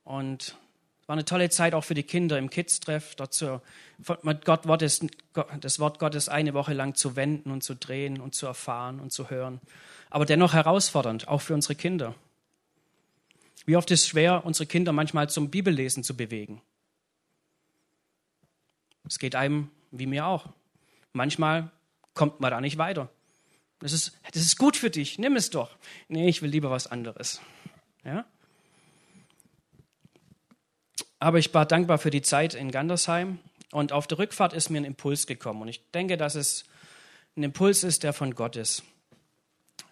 Und 0.04 0.54
es 1.00 1.08
war 1.08 1.14
eine 1.14 1.24
tolle 1.24 1.48
Zeit 1.48 1.72
auch 1.72 1.84
für 1.84 1.94
die 1.94 2.02
Kinder 2.02 2.36
im 2.36 2.50
Kids-Treff, 2.50 3.14
dort 3.14 3.32
zu, 3.32 3.62
mit 4.20 4.44
Gott 4.44 4.66
Wortes, 4.66 5.00
das 5.62 5.78
Wort 5.78 5.98
Gottes 5.98 6.28
eine 6.28 6.52
Woche 6.52 6.74
lang 6.74 6.94
zu 6.94 7.16
wenden 7.16 7.52
und 7.52 7.64
zu 7.64 7.74
drehen 7.74 8.20
und 8.20 8.34
zu 8.34 8.44
erfahren 8.44 9.00
und 9.00 9.12
zu 9.14 9.30
hören. 9.30 9.62
Aber 10.10 10.26
dennoch 10.26 10.52
herausfordernd, 10.52 11.26
auch 11.26 11.40
für 11.40 11.54
unsere 11.54 11.74
Kinder. 11.74 12.14
Wie 13.70 13.76
oft 13.76 13.88
ist 13.92 14.00
es 14.00 14.08
schwer, 14.08 14.44
unsere 14.44 14.66
Kinder 14.66 14.90
manchmal 14.90 15.30
zum 15.30 15.48
Bibellesen 15.48 16.02
zu 16.02 16.16
bewegen? 16.16 16.60
Es 19.06 19.20
geht 19.20 19.36
einem 19.36 19.70
wie 19.92 20.06
mir 20.06 20.26
auch. 20.26 20.48
Manchmal 21.12 21.70
kommt 22.12 22.40
man 22.40 22.50
da 22.50 22.60
nicht 22.60 22.78
weiter. 22.78 23.10
Das 23.78 23.92
ist, 23.92 24.18
das 24.32 24.42
ist 24.42 24.58
gut 24.58 24.76
für 24.76 24.90
dich, 24.90 25.20
nimm 25.20 25.36
es 25.36 25.50
doch. 25.50 25.76
Nee, 26.08 26.28
ich 26.28 26.42
will 26.42 26.50
lieber 26.50 26.72
was 26.72 26.88
anderes. 26.88 27.40
Ja? 28.02 28.24
Aber 31.20 31.38
ich 31.38 31.54
war 31.54 31.64
dankbar 31.64 31.98
für 31.98 32.10
die 32.10 32.22
Zeit 32.22 32.54
in 32.54 32.72
Gandersheim 32.72 33.38
und 33.70 33.92
auf 33.92 34.08
der 34.08 34.18
Rückfahrt 34.18 34.52
ist 34.52 34.70
mir 34.70 34.78
ein 34.78 34.84
Impuls 34.84 35.28
gekommen. 35.28 35.62
Und 35.62 35.68
ich 35.68 35.80
denke, 35.92 36.16
dass 36.16 36.34
es 36.34 36.64
ein 37.36 37.44
Impuls 37.44 37.84
ist, 37.84 38.02
der 38.02 38.14
von 38.14 38.34
Gott 38.34 38.56
ist. 38.56 38.82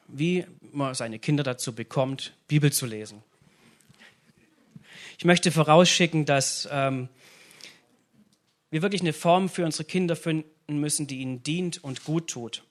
Wie 0.09 0.47
man 0.73 0.97
seine 0.97 1.21
Kinder 1.21 1.45
dazu 1.45 1.73
bekommt, 1.73 2.35
Bibel 2.49 2.73
zu 2.73 2.85
lesen. 2.85 3.23
Ich 5.19 5.25
möchte 5.25 5.51
vorausschicken, 5.51 6.27
dass 6.27 6.69
ähm, 6.71 7.09
wir 8.71 8.83
wirklich 8.83 9.01
eine 9.01 9.13
Form 9.13 9.49
für 9.49 9.65
unsere 9.65 9.83
Kinder 9.83 10.15
finden 10.15 10.79
müssen, 10.79 11.09
die 11.09 11.19
ihnen 11.19 11.43
dient 11.43 11.83
und 11.83 12.05
gut 12.05 12.31
tut, 12.31 12.63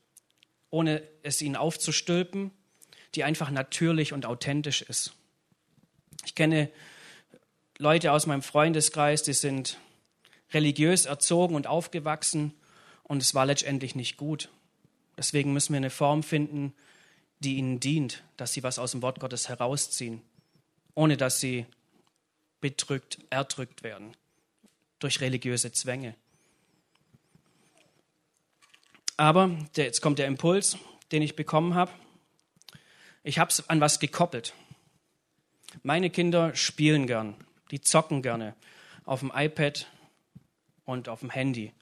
ohne 0.69 1.03
es 1.23 1.41
ihnen 1.41 1.57
aufzustülpen, 1.57 2.51
die 3.15 3.25
einfach 3.25 3.51
natürlich 3.51 4.13
und 4.13 4.25
authentisch 4.25 4.81
ist. 4.81 5.13
Ich 6.25 6.35
kenne 6.35 6.71
Leute 7.79 8.13
aus 8.13 8.27
meinem 8.27 8.41
Freundeskreis, 8.41 9.23
die 9.23 9.33
sind 9.33 9.77
religiös 10.53 11.05
erzogen 11.05 11.53
und 11.53 11.67
aufgewachsen 11.67 12.53
und 13.03 13.21
es 13.21 13.35
war 13.35 13.45
letztendlich 13.45 13.93
nicht 13.93 14.15
gut. 14.15 14.47
Deswegen 15.17 15.51
müssen 15.51 15.73
wir 15.73 15.77
eine 15.77 15.89
Form 15.89 16.23
finden, 16.23 16.73
die 17.39 17.57
ihnen 17.57 17.81
dient, 17.81 18.23
dass 18.37 18.53
sie 18.53 18.63
was 18.63 18.79
aus 18.79 18.91
dem 18.91 19.01
Wort 19.01 19.19
Gottes 19.19 19.49
herausziehen, 19.49 20.21
ohne 20.95 21.17
dass 21.17 21.41
sie 21.41 21.65
bedrückt, 22.61 23.19
erdrückt 23.29 23.83
werden 23.83 24.15
durch 24.99 25.21
religiöse 25.21 25.71
Zwänge. 25.71 26.15
Aber 29.17 29.49
jetzt 29.75 30.01
kommt 30.01 30.19
der 30.19 30.27
Impuls, 30.27 30.77
den 31.11 31.21
ich 31.21 31.35
bekommen 31.35 31.73
habe. 31.73 31.91
Ich 33.23 33.39
habe 33.39 33.49
es 33.49 33.67
an 33.69 33.81
was 33.81 33.99
gekoppelt. 33.99 34.53
Meine 35.83 36.09
Kinder 36.09 36.55
spielen 36.55 37.07
gern, 37.07 37.35
die 37.71 37.81
zocken 37.81 38.21
gerne 38.21 38.55
auf 39.05 39.21
dem 39.21 39.31
iPad 39.33 39.87
und 40.85 41.09
auf 41.09 41.21
dem 41.21 41.29
Handy. 41.29 41.73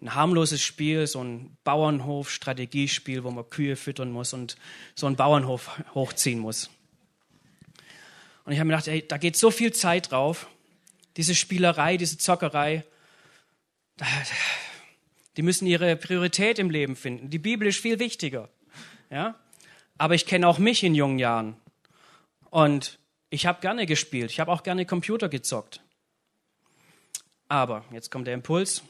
Ein 0.00 0.14
harmloses 0.14 0.62
Spiel, 0.62 1.06
so 1.06 1.22
ein 1.22 1.56
Bauernhof-Strategiespiel, 1.64 3.24
wo 3.24 3.30
man 3.30 3.48
Kühe 3.50 3.76
füttern 3.76 4.10
muss 4.10 4.32
und 4.32 4.56
so 4.94 5.06
einen 5.06 5.16
Bauernhof 5.16 5.78
hochziehen 5.94 6.38
muss. 6.38 6.70
Und 8.44 8.52
ich 8.52 8.58
habe 8.58 8.66
mir 8.66 8.74
gedacht, 8.74 8.88
ey, 8.88 9.06
da 9.06 9.18
geht 9.18 9.36
so 9.36 9.50
viel 9.50 9.72
Zeit 9.72 10.10
drauf. 10.10 10.48
Diese 11.16 11.34
Spielerei, 11.34 11.96
diese 11.96 12.18
Zockerei, 12.18 12.84
die 15.36 15.42
müssen 15.42 15.66
ihre 15.66 15.96
Priorität 15.96 16.58
im 16.58 16.70
Leben 16.70 16.96
finden. 16.96 17.30
Die 17.30 17.38
Bibel 17.38 17.68
ist 17.68 17.80
viel 17.80 17.98
wichtiger. 17.98 18.48
Ja? 19.10 19.34
Aber 19.98 20.14
ich 20.14 20.26
kenne 20.26 20.48
auch 20.48 20.58
mich 20.58 20.82
in 20.82 20.94
jungen 20.94 21.18
Jahren. 21.18 21.56
Und 22.50 22.98
ich 23.28 23.46
habe 23.46 23.60
gerne 23.60 23.86
gespielt. 23.86 24.30
Ich 24.30 24.40
habe 24.40 24.50
auch 24.50 24.62
gerne 24.62 24.86
Computer 24.86 25.28
gezockt. 25.28 25.80
Aber, 27.48 27.84
jetzt 27.92 28.10
kommt 28.10 28.26
der 28.26 28.34
Impuls. 28.34 28.82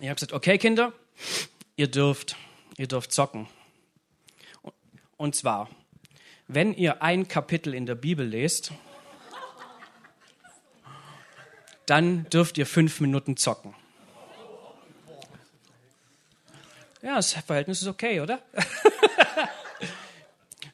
Ich 0.00 0.06
habe 0.06 0.14
gesagt, 0.14 0.32
okay 0.32 0.58
Kinder, 0.58 0.92
ihr 1.76 1.88
dürft, 1.88 2.36
ihr 2.76 2.88
dürft 2.88 3.12
zocken. 3.12 3.48
Und 5.16 5.36
zwar, 5.36 5.70
wenn 6.48 6.74
ihr 6.74 7.02
ein 7.02 7.28
Kapitel 7.28 7.74
in 7.74 7.86
der 7.86 7.94
Bibel 7.94 8.26
lest, 8.26 8.72
dann 11.86 12.28
dürft 12.30 12.58
ihr 12.58 12.66
fünf 12.66 13.00
Minuten 13.00 13.36
zocken. 13.36 13.74
Ja, 17.02 17.16
das 17.16 17.32
Verhältnis 17.32 17.82
ist 17.82 17.88
okay, 17.88 18.20
oder? 18.20 18.40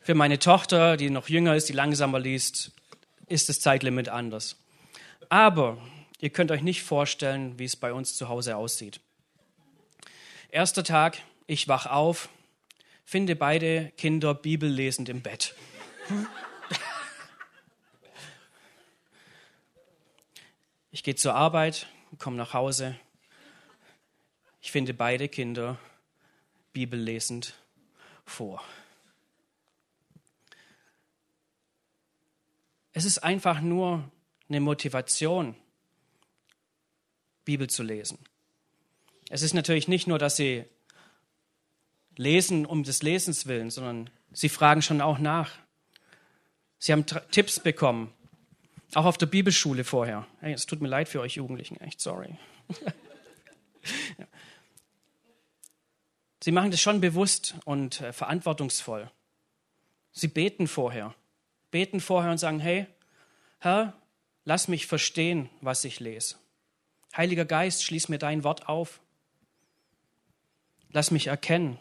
Für 0.02 0.14
meine 0.14 0.38
Tochter, 0.38 0.96
die 0.96 1.10
noch 1.10 1.28
jünger 1.28 1.56
ist, 1.56 1.68
die 1.68 1.72
langsamer 1.72 2.18
liest, 2.18 2.72
ist 3.26 3.48
das 3.48 3.60
Zeitlimit 3.60 4.08
anders. 4.08 4.56
Aber 5.28 5.78
ihr 6.20 6.30
könnt 6.30 6.50
euch 6.50 6.62
nicht 6.62 6.82
vorstellen, 6.82 7.58
wie 7.58 7.64
es 7.64 7.76
bei 7.76 7.92
uns 7.92 8.14
zu 8.14 8.28
Hause 8.28 8.56
aussieht. 8.56 9.00
Erster 10.50 10.84
Tag, 10.84 11.18
ich 11.46 11.68
wach 11.68 11.86
auf, 11.86 12.28
finde 13.08 13.36
beide 13.36 13.90
Kinder 13.96 14.34
bibellesend 14.34 15.08
im 15.08 15.22
Bett. 15.22 15.54
Ich 20.90 21.02
gehe 21.02 21.14
zur 21.14 21.34
Arbeit, 21.34 21.86
komme 22.18 22.36
nach 22.36 22.52
Hause. 22.52 23.00
Ich 24.60 24.70
finde 24.72 24.92
beide 24.92 25.30
Kinder 25.30 25.78
bibellesend 26.74 27.54
vor. 28.26 28.62
Es 32.92 33.06
ist 33.06 33.20
einfach 33.20 33.62
nur 33.62 34.10
eine 34.50 34.60
Motivation, 34.60 35.56
Bibel 37.46 37.70
zu 37.70 37.82
lesen. 37.82 38.18
Es 39.30 39.40
ist 39.40 39.54
natürlich 39.54 39.88
nicht 39.88 40.06
nur, 40.06 40.18
dass 40.18 40.36
sie 40.36 40.66
lesen 42.18 42.66
um 42.66 42.82
des 42.82 43.02
Lesens 43.02 43.46
willen, 43.46 43.70
sondern 43.70 44.10
sie 44.32 44.50
fragen 44.50 44.82
schon 44.82 45.00
auch 45.00 45.18
nach. 45.18 45.52
Sie 46.78 46.92
haben 46.92 47.06
Tipps 47.30 47.60
bekommen, 47.60 48.12
auch 48.94 49.06
auf 49.06 49.16
der 49.16 49.26
Bibelschule 49.26 49.84
vorher. 49.84 50.26
Hey, 50.40 50.52
es 50.52 50.66
tut 50.66 50.82
mir 50.82 50.88
leid 50.88 51.08
für 51.08 51.20
euch 51.20 51.36
Jugendlichen, 51.36 51.80
echt 51.80 52.00
sorry. 52.00 52.36
ja. 54.18 54.26
Sie 56.42 56.52
machen 56.52 56.70
das 56.70 56.80
schon 56.80 57.00
bewusst 57.00 57.54
und 57.64 58.00
äh, 58.00 58.12
verantwortungsvoll. 58.12 59.10
Sie 60.12 60.28
beten 60.28 60.66
vorher. 60.66 61.14
Beten 61.70 62.00
vorher 62.00 62.30
und 62.30 62.38
sagen, 62.38 62.60
hey, 62.60 62.86
Herr, 63.58 63.94
lass 64.44 64.68
mich 64.68 64.86
verstehen, 64.86 65.50
was 65.60 65.84
ich 65.84 66.00
lese. 66.00 66.36
Heiliger 67.16 67.44
Geist, 67.44 67.84
schließ 67.84 68.08
mir 68.08 68.18
dein 68.18 68.44
Wort 68.44 68.68
auf. 68.68 69.00
Lass 70.90 71.10
mich 71.10 71.26
erkennen. 71.26 71.78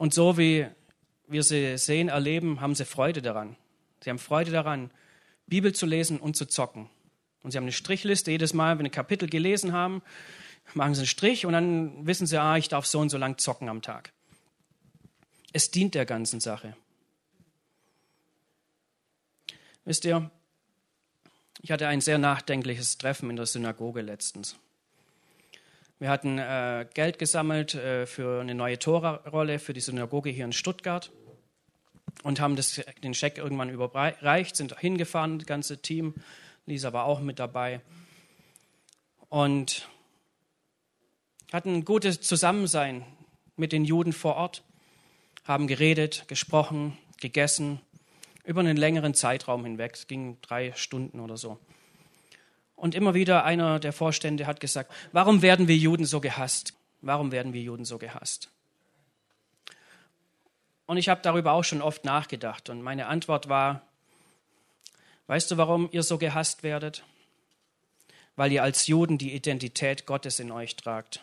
Und 0.00 0.14
so 0.14 0.38
wie 0.38 0.66
wir 1.28 1.42
sie 1.42 1.76
sehen, 1.76 2.08
erleben, 2.08 2.62
haben 2.62 2.74
sie 2.74 2.86
Freude 2.86 3.20
daran. 3.20 3.56
Sie 4.02 4.08
haben 4.08 4.18
Freude 4.18 4.50
daran, 4.50 4.90
Bibel 5.46 5.74
zu 5.74 5.84
lesen 5.84 6.18
und 6.18 6.36
zu 6.36 6.46
zocken. 6.46 6.88
Und 7.42 7.50
sie 7.50 7.58
haben 7.58 7.64
eine 7.64 7.72
Strichliste. 7.72 8.30
Jedes 8.30 8.54
Mal, 8.54 8.78
wenn 8.78 8.86
sie 8.86 8.88
ein 8.88 8.94
Kapitel 8.94 9.28
gelesen 9.28 9.74
haben, 9.74 10.00
machen 10.72 10.94
sie 10.94 11.00
einen 11.00 11.06
Strich 11.06 11.44
und 11.44 11.52
dann 11.52 12.06
wissen 12.06 12.26
sie, 12.26 12.40
ah, 12.40 12.56
ich 12.56 12.68
darf 12.68 12.86
so 12.86 12.98
und 12.98 13.10
so 13.10 13.18
lang 13.18 13.36
zocken 13.36 13.68
am 13.68 13.82
Tag. 13.82 14.10
Es 15.52 15.70
dient 15.70 15.94
der 15.94 16.06
ganzen 16.06 16.40
Sache. 16.40 16.74
Wisst 19.84 20.06
ihr, 20.06 20.30
ich 21.60 21.72
hatte 21.72 21.88
ein 21.88 22.00
sehr 22.00 22.16
nachdenkliches 22.16 22.96
Treffen 22.96 23.28
in 23.28 23.36
der 23.36 23.44
Synagoge 23.44 24.00
letztens. 24.00 24.56
Wir 26.00 26.08
hatten 26.08 26.38
äh, 26.38 26.86
Geld 26.94 27.18
gesammelt 27.18 27.74
äh, 27.74 28.06
für 28.06 28.40
eine 28.40 28.54
neue 28.54 28.78
Tora-Rolle 28.78 29.58
für 29.58 29.74
die 29.74 29.82
Synagoge 29.82 30.30
hier 30.30 30.46
in 30.46 30.54
Stuttgart 30.54 31.12
und 32.22 32.40
haben 32.40 32.56
das, 32.56 32.80
den 33.02 33.12
Scheck 33.12 33.36
irgendwann 33.36 33.68
überreicht, 33.68 34.56
sind 34.56 34.78
hingefahren, 34.78 35.38
das 35.38 35.46
ganze 35.46 35.82
Team. 35.82 36.14
Lisa 36.64 36.94
war 36.94 37.04
auch 37.04 37.20
mit 37.20 37.38
dabei. 37.38 37.82
Und 39.28 39.90
hatten 41.52 41.74
ein 41.74 41.84
gutes 41.84 42.22
Zusammensein 42.22 43.04
mit 43.56 43.70
den 43.70 43.84
Juden 43.84 44.14
vor 44.14 44.36
Ort, 44.36 44.64
haben 45.44 45.66
geredet, 45.66 46.24
gesprochen, 46.28 46.96
gegessen, 47.20 47.78
über 48.44 48.60
einen 48.60 48.78
längeren 48.78 49.12
Zeitraum 49.12 49.64
hinweg. 49.64 49.92
Es 49.96 50.06
ging 50.06 50.38
drei 50.40 50.72
Stunden 50.72 51.20
oder 51.20 51.36
so. 51.36 51.58
Und 52.80 52.94
immer 52.94 53.12
wieder 53.12 53.44
einer 53.44 53.78
der 53.78 53.92
Vorstände 53.92 54.46
hat 54.46 54.58
gesagt, 54.58 54.90
warum 55.12 55.42
werden 55.42 55.68
wir 55.68 55.76
Juden 55.76 56.06
so 56.06 56.18
gehasst? 56.18 56.72
Warum 57.02 57.30
werden 57.30 57.52
wir 57.52 57.60
Juden 57.60 57.84
so 57.84 57.98
gehasst? 57.98 58.48
Und 60.86 60.96
ich 60.96 61.10
habe 61.10 61.20
darüber 61.20 61.52
auch 61.52 61.62
schon 61.62 61.82
oft 61.82 62.06
nachgedacht. 62.06 62.70
Und 62.70 62.80
meine 62.80 63.06
Antwort 63.06 63.50
war, 63.50 63.82
weißt 65.26 65.50
du, 65.50 65.58
warum 65.58 65.90
ihr 65.92 66.02
so 66.02 66.16
gehasst 66.16 66.62
werdet? 66.62 67.04
Weil 68.34 68.50
ihr 68.50 68.62
als 68.62 68.86
Juden 68.86 69.18
die 69.18 69.34
Identität 69.34 70.06
Gottes 70.06 70.40
in 70.40 70.50
euch 70.50 70.74
tragt. 70.74 71.20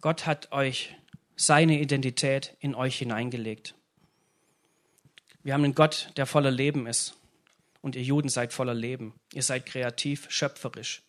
Gott 0.00 0.24
hat 0.24 0.52
euch 0.52 0.96
seine 1.36 1.78
Identität 1.78 2.56
in 2.60 2.74
euch 2.74 2.96
hineingelegt. 2.96 3.74
Wir 5.42 5.52
haben 5.52 5.64
einen 5.64 5.74
Gott, 5.74 6.12
der 6.16 6.24
voller 6.24 6.50
Leben 6.50 6.86
ist. 6.86 7.14
Und 7.82 7.96
ihr 7.96 8.02
Juden 8.02 8.28
seid 8.28 8.52
voller 8.52 8.74
Leben. 8.74 9.12
Ihr 9.34 9.42
seid 9.42 9.66
kreativ, 9.66 10.30
schöpferisch. 10.30 11.02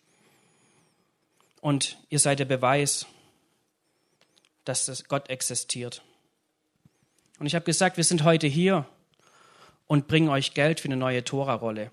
Und 1.60 1.96
ihr 2.10 2.18
seid 2.18 2.40
der 2.40 2.44
Beweis, 2.44 3.06
dass 4.64 5.04
Gott 5.08 5.30
existiert. 5.30 6.02
Und 7.38 7.46
ich 7.46 7.54
habe 7.54 7.64
gesagt, 7.64 7.96
wir 7.96 8.04
sind 8.04 8.24
heute 8.24 8.46
hier 8.46 8.86
und 9.86 10.08
bringen 10.08 10.28
euch 10.28 10.54
Geld 10.54 10.80
für 10.80 10.88
eine 10.88 10.96
neue 10.96 11.24
Tora-Rolle. 11.24 11.90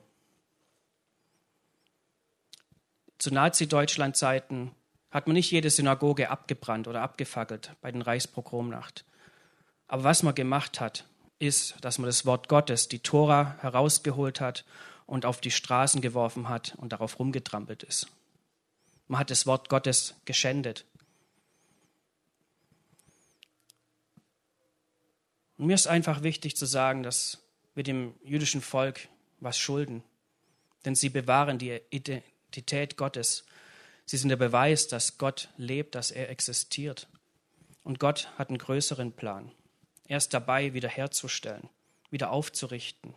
Zu 3.18 3.34
Nazi-Deutschland-Zeiten 3.34 4.72
hat 5.12 5.28
man 5.28 5.36
nicht 5.36 5.52
jede 5.52 5.70
Synagoge 5.70 6.30
abgebrannt 6.30 6.88
oder 6.88 7.02
abgefackelt 7.02 7.76
bei 7.82 7.92
den 7.92 8.02
Reichspogromnacht. 8.02 9.06
Aber 9.88 10.04
was 10.04 10.24
man 10.24 10.34
gemacht 10.34 10.80
hat, 10.80 11.06
ist, 11.42 11.76
dass 11.82 11.98
man 11.98 12.06
das 12.06 12.26
Wort 12.26 12.48
Gottes, 12.48 12.88
die 12.88 13.00
Tora, 13.00 13.58
herausgeholt 13.62 14.40
hat 14.40 14.66
und 15.06 15.26
auf 15.26 15.42
die 15.42 15.52
Straßen 15.52 16.02
geworfen 16.02 16.48
hat 16.50 16.76
und 16.78 16.94
darauf 16.94 17.20
rumgetrampelt 17.20 17.84
ist. 17.84 18.08
Man 19.08 19.20
hat 19.20 19.32
das 19.32 19.46
Wort 19.46 19.68
Gottes 19.68 20.16
geschändet. 20.26 20.86
Und 25.58 25.68
mir 25.68 25.74
ist 25.74 25.88
einfach 25.88 26.24
wichtig 26.24 26.56
zu 26.56 26.66
sagen, 26.66 27.04
dass 27.04 27.40
wir 27.76 27.84
dem 27.84 28.14
jüdischen 28.24 28.62
Volk 28.62 29.10
was 29.40 29.58
schulden. 29.58 30.04
Denn 30.86 30.96
sie 30.96 31.10
bewahren 31.10 31.58
die 31.58 31.80
Identität 31.90 32.98
Gottes. 32.98 33.44
Sie 34.06 34.18
sind 34.18 34.30
der 34.30 34.38
Beweis, 34.38 34.88
dass 34.88 35.18
Gott 35.18 35.50
lebt, 35.58 35.96
dass 35.96 36.12
er 36.12 36.30
existiert. 36.30 37.08
Und 37.84 38.00
Gott 38.00 38.32
hat 38.38 38.50
einen 38.50 38.58
größeren 38.58 39.12
Plan. 39.12 39.52
Er 40.08 40.18
ist 40.18 40.34
dabei, 40.34 40.74
wiederherzustellen, 40.74 41.70
wieder 42.10 42.32
aufzurichten. 42.32 43.14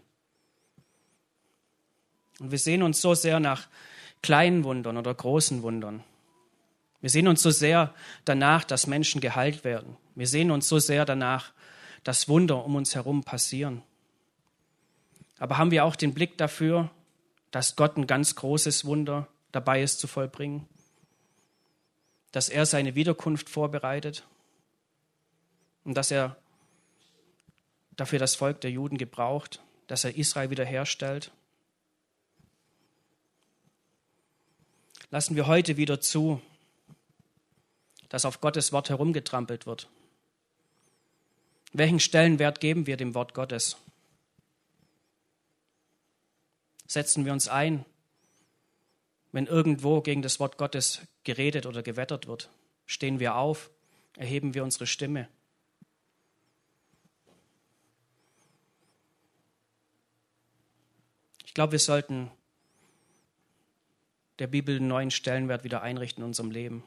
Und 2.41 2.51
wir 2.51 2.59
sehen 2.59 2.83
uns 2.83 3.01
so 3.01 3.15
sehr 3.15 3.41
nach 3.41 3.69
kleinen 4.23 4.65
Wundern 4.65 4.97
oder 4.97 5.15
großen 5.15 5.63
Wundern. 5.63 6.03
Wir 7.01 7.11
sehen 7.11 7.29
uns 7.29 7.43
so 7.43 7.51
sehr 7.51 7.95
danach, 8.25 8.65
dass 8.65 8.87
Menschen 8.87 9.21
geheilt 9.21 9.63
werden. 9.65 9.97
Wir 10.15 10.27
sehen 10.27 10.51
uns 10.51 10.69
so 10.69 10.79
sehr 10.79 11.05
danach, 11.05 11.53
dass 12.03 12.29
Wunder 12.29 12.65
um 12.65 12.77
uns 12.77 12.95
herum 12.95 13.25
passieren. 13.25 13.83
Aber 15.39 15.59
haben 15.59 15.71
wir 15.71 15.85
auch 15.85 15.97
den 15.97 16.15
Blick 16.15 16.39
dafür, 16.39 16.91
dass 17.51 17.77
Gott 17.77 17.97
ein 17.97 18.07
ganz 18.07 18.35
großes 18.37 18.85
Wunder 18.85 19.29
dabei 19.53 19.83
ist 19.83 20.01
zu 20.01 20.07
vollbringen? 20.07 20.67
Dass 22.33 22.49
er 22.49 22.67
seine 22.67 22.95
Wiederkunft 22.95 23.49
vorbereitet 23.49 24.25
und 25.85 25.95
dass 25.95 26.11
er 26.11 26.37
dafür 27.97 28.19
das 28.19 28.35
Volk 28.35 28.61
der 28.61 28.71
Juden 28.71 28.99
gebraucht, 28.99 29.61
dass 29.87 30.05
er 30.05 30.17
Israel 30.17 30.51
wiederherstellt. 30.51 31.31
Lassen 35.11 35.37
wir 35.37 35.47
heute 35.47 35.77
wieder 35.77 36.01
zu, 36.01 36.41
dass 38.09 38.25
auf 38.25 38.41
Gottes 38.41 38.73
Wort 38.73 38.89
herumgetrampelt 38.89 39.67
wird. 39.67 39.89
Welchen 41.73 42.01
Stellenwert 42.01 42.61
geben 42.61 42.87
wir 42.87 42.97
dem 42.97 43.15
Wort 43.15 43.35
Gottes? 43.35 43.77
Setzen 46.87 47.25
wir 47.25 47.33
uns 47.33 47.49
ein, 47.49 47.85
wenn 49.33 49.47
irgendwo 49.47 50.01
gegen 50.01 50.23
das 50.23 50.39
Wort 50.39 50.59
Gottes 50.59 51.01
geredet 51.25 51.67
oder 51.67 51.83
gewettert 51.83 52.29
wird? 52.29 52.49
Stehen 52.87 53.19
wir 53.19 53.35
auf? 53.35 53.71
Erheben 54.17 54.55
wir 54.55 54.63
unsere 54.63 54.87
Stimme? 54.87 55.29
Ich 61.55 61.57
glaube, 61.57 61.71
wir 61.71 61.79
sollten 61.79 62.33
der 64.41 64.49
Bibel 64.49 64.75
einen 64.75 64.89
neuen 64.89 65.13
Stellenwert 65.13 65.63
wieder 65.63 65.83
einrichten 65.83 66.25
in 66.25 66.27
unserem 66.27 66.51
Leben. 66.51 66.83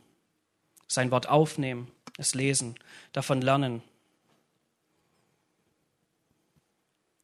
Sein 0.88 1.10
Wort 1.10 1.30
aufnehmen, 1.30 1.90
es 2.18 2.36
lesen, 2.36 2.76
davon 3.14 3.42
lernen. 3.42 3.82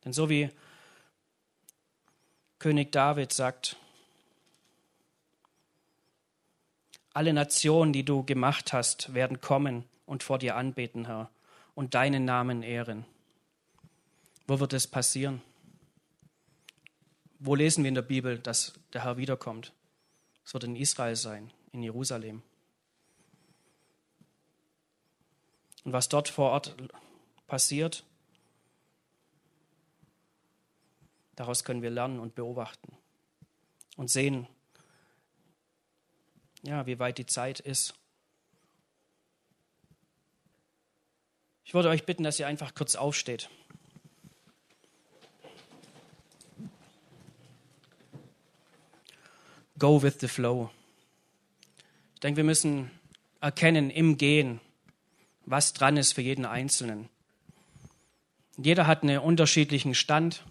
Denn 0.05 0.13
so 0.13 0.29
wie 0.29 0.51
König 2.59 2.93
David 2.93 3.33
sagt, 3.33 3.75
alle 7.13 7.33
Nationen, 7.33 7.91
die 7.91 8.05
du 8.05 8.23
gemacht 8.23 8.71
hast, 8.71 9.13
werden 9.13 9.41
kommen 9.41 9.83
und 10.05 10.23
vor 10.23 10.39
dir 10.39 10.55
anbeten, 10.55 11.07
Herr, 11.07 11.29
und 11.75 11.93
deinen 11.93 12.23
Namen 12.23 12.63
ehren. 12.63 13.03
Wo 14.47 14.61
wird 14.61 14.71
es 14.71 14.87
passieren? 14.87 15.41
Wo 17.45 17.55
lesen 17.55 17.83
wir 17.83 17.89
in 17.89 17.95
der 17.95 18.03
Bibel, 18.03 18.39
dass 18.39 18.71
der 18.93 19.03
Herr 19.03 19.17
wiederkommt? 19.17 19.73
Es 20.45 20.53
wird 20.53 20.63
in 20.63 20.77
Israel 20.77 21.17
sein, 21.17 21.51
in 21.73 21.83
Jerusalem. 21.83 22.41
Und 25.83 25.91
was 25.91 26.07
dort 26.07 26.29
vor 26.29 26.51
Ort 26.51 26.73
passiert, 27.45 28.05
daraus 31.35 31.65
können 31.65 31.81
wir 31.81 31.89
lernen 31.89 32.21
und 32.21 32.33
beobachten 32.33 32.95
und 33.97 34.09
sehen, 34.09 34.47
ja, 36.61 36.85
wie 36.85 36.97
weit 36.97 37.17
die 37.17 37.25
Zeit 37.25 37.59
ist. 37.59 37.93
Ich 41.65 41.73
würde 41.73 41.89
euch 41.89 42.05
bitten, 42.05 42.23
dass 42.23 42.39
ihr 42.39 42.47
einfach 42.47 42.73
kurz 42.73 42.95
aufsteht. 42.95 43.49
Go 49.83 50.01
with 50.01 50.21
the 50.21 50.29
flow. 50.29 50.69
Ich 52.13 52.21
denke, 52.21 52.37
wir 52.37 52.45
müssen 52.45 52.89
erkennen 53.41 53.89
im 53.89 54.15
Gehen, 54.17 54.61
was 55.45 55.73
dran 55.73 55.97
ist 55.97 56.13
für 56.13 56.21
jeden 56.21 56.45
Einzelnen. 56.45 57.09
Jeder 58.55 58.87
hat 58.87 59.03
einen 59.03 59.17
unterschiedlichen 59.17 59.93
Stand. 59.93 60.45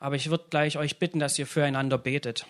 Aber 0.00 0.16
ich 0.16 0.28
würde 0.28 0.46
gleich 0.50 0.76
euch 0.76 0.98
bitten, 0.98 1.20
dass 1.20 1.38
ihr 1.38 1.46
füreinander 1.46 1.98
betet. 1.98 2.46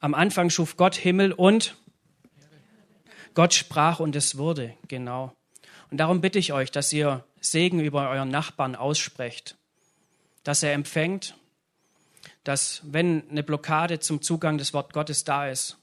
Am 0.00 0.14
Anfang 0.14 0.48
schuf 0.48 0.78
Gott 0.78 0.94
Himmel 0.94 1.32
und 1.32 1.76
Gott 3.34 3.52
sprach 3.52 4.00
und 4.00 4.16
es 4.16 4.38
wurde, 4.38 4.74
genau. 4.88 5.36
Und 5.90 5.98
darum 5.98 6.22
bitte 6.22 6.38
ich 6.38 6.54
euch, 6.54 6.70
dass 6.70 6.94
ihr 6.94 7.26
Segen 7.42 7.78
über 7.78 8.08
euren 8.08 8.30
Nachbarn 8.30 8.74
aussprecht 8.74 9.58
dass 10.44 10.62
er 10.62 10.72
empfängt, 10.72 11.36
dass 12.44 12.82
wenn 12.84 13.28
eine 13.30 13.42
Blockade 13.42 14.00
zum 14.00 14.22
Zugang 14.22 14.58
des 14.58 14.72
Wort 14.74 14.92
Gottes 14.92 15.24
da 15.24 15.48
ist, 15.48 15.78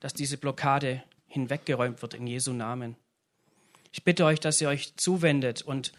dass 0.00 0.14
diese 0.14 0.36
Blockade 0.36 1.02
hinweggeräumt 1.28 2.02
wird 2.02 2.14
in 2.14 2.26
Jesu 2.26 2.52
Namen. 2.52 2.96
Ich 3.92 4.04
bitte 4.04 4.24
euch, 4.24 4.40
dass 4.40 4.60
ihr 4.60 4.68
euch 4.68 4.96
zuwendet 4.96 5.62
und 5.62 5.92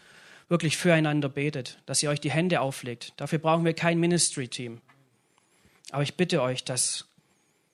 wirklich 0.48 0.76
füreinander 0.76 1.28
betet, 1.28 1.78
dass 1.86 2.02
ihr 2.02 2.10
euch 2.10 2.20
die 2.20 2.30
Hände 2.30 2.60
auflegt. 2.60 3.12
Dafür 3.16 3.38
brauchen 3.38 3.64
wir 3.64 3.74
kein 3.74 3.98
Ministry-Team. 3.98 4.80
Aber 5.90 6.02
ich 6.02 6.14
bitte 6.14 6.42
euch, 6.42 6.64
dass 6.64 7.06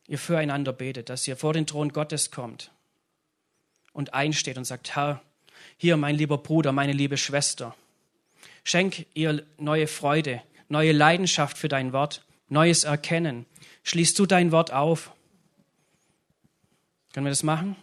ihr 0.07 0.19
füreinander 0.19 0.73
betet, 0.73 1.09
dass 1.09 1.27
ihr 1.27 1.37
vor 1.37 1.53
den 1.53 1.67
Thron 1.67 1.91
Gottes 1.91 2.31
kommt 2.31 2.71
und 3.93 4.15
einsteht 4.15 4.59
und 4.59 4.65
sagt, 4.65 4.95
Herr, 4.95 5.23
hier 5.77 5.97
mein 5.97 6.17
lieber 6.17 6.39
Bruder, 6.39 6.73
meine 6.73 6.93
liebe 6.93 7.17
Schwester, 7.17 7.75
Schenk 8.65 9.07
ihr 9.15 9.45
neue 9.59 9.87
Freude, 9.87 10.43
neue 10.69 10.93
Leidenschaft 10.93 11.59
für 11.59 11.69
dein 11.69 11.93
Wort, 11.93 12.25
neues 12.49 12.85
Erkennen. 12.85 13.47
Schließt 13.83 14.19
du 14.19 14.27
dein 14.27 14.53
Wort 14.53 14.73
auf. 14.73 15.13
Können 17.13 17.27
wir 17.27 17.31
das 17.31 17.43
machen? 17.43 17.77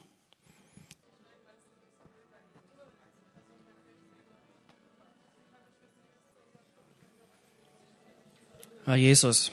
Herr 8.86 8.96
Jesus, 8.96 9.52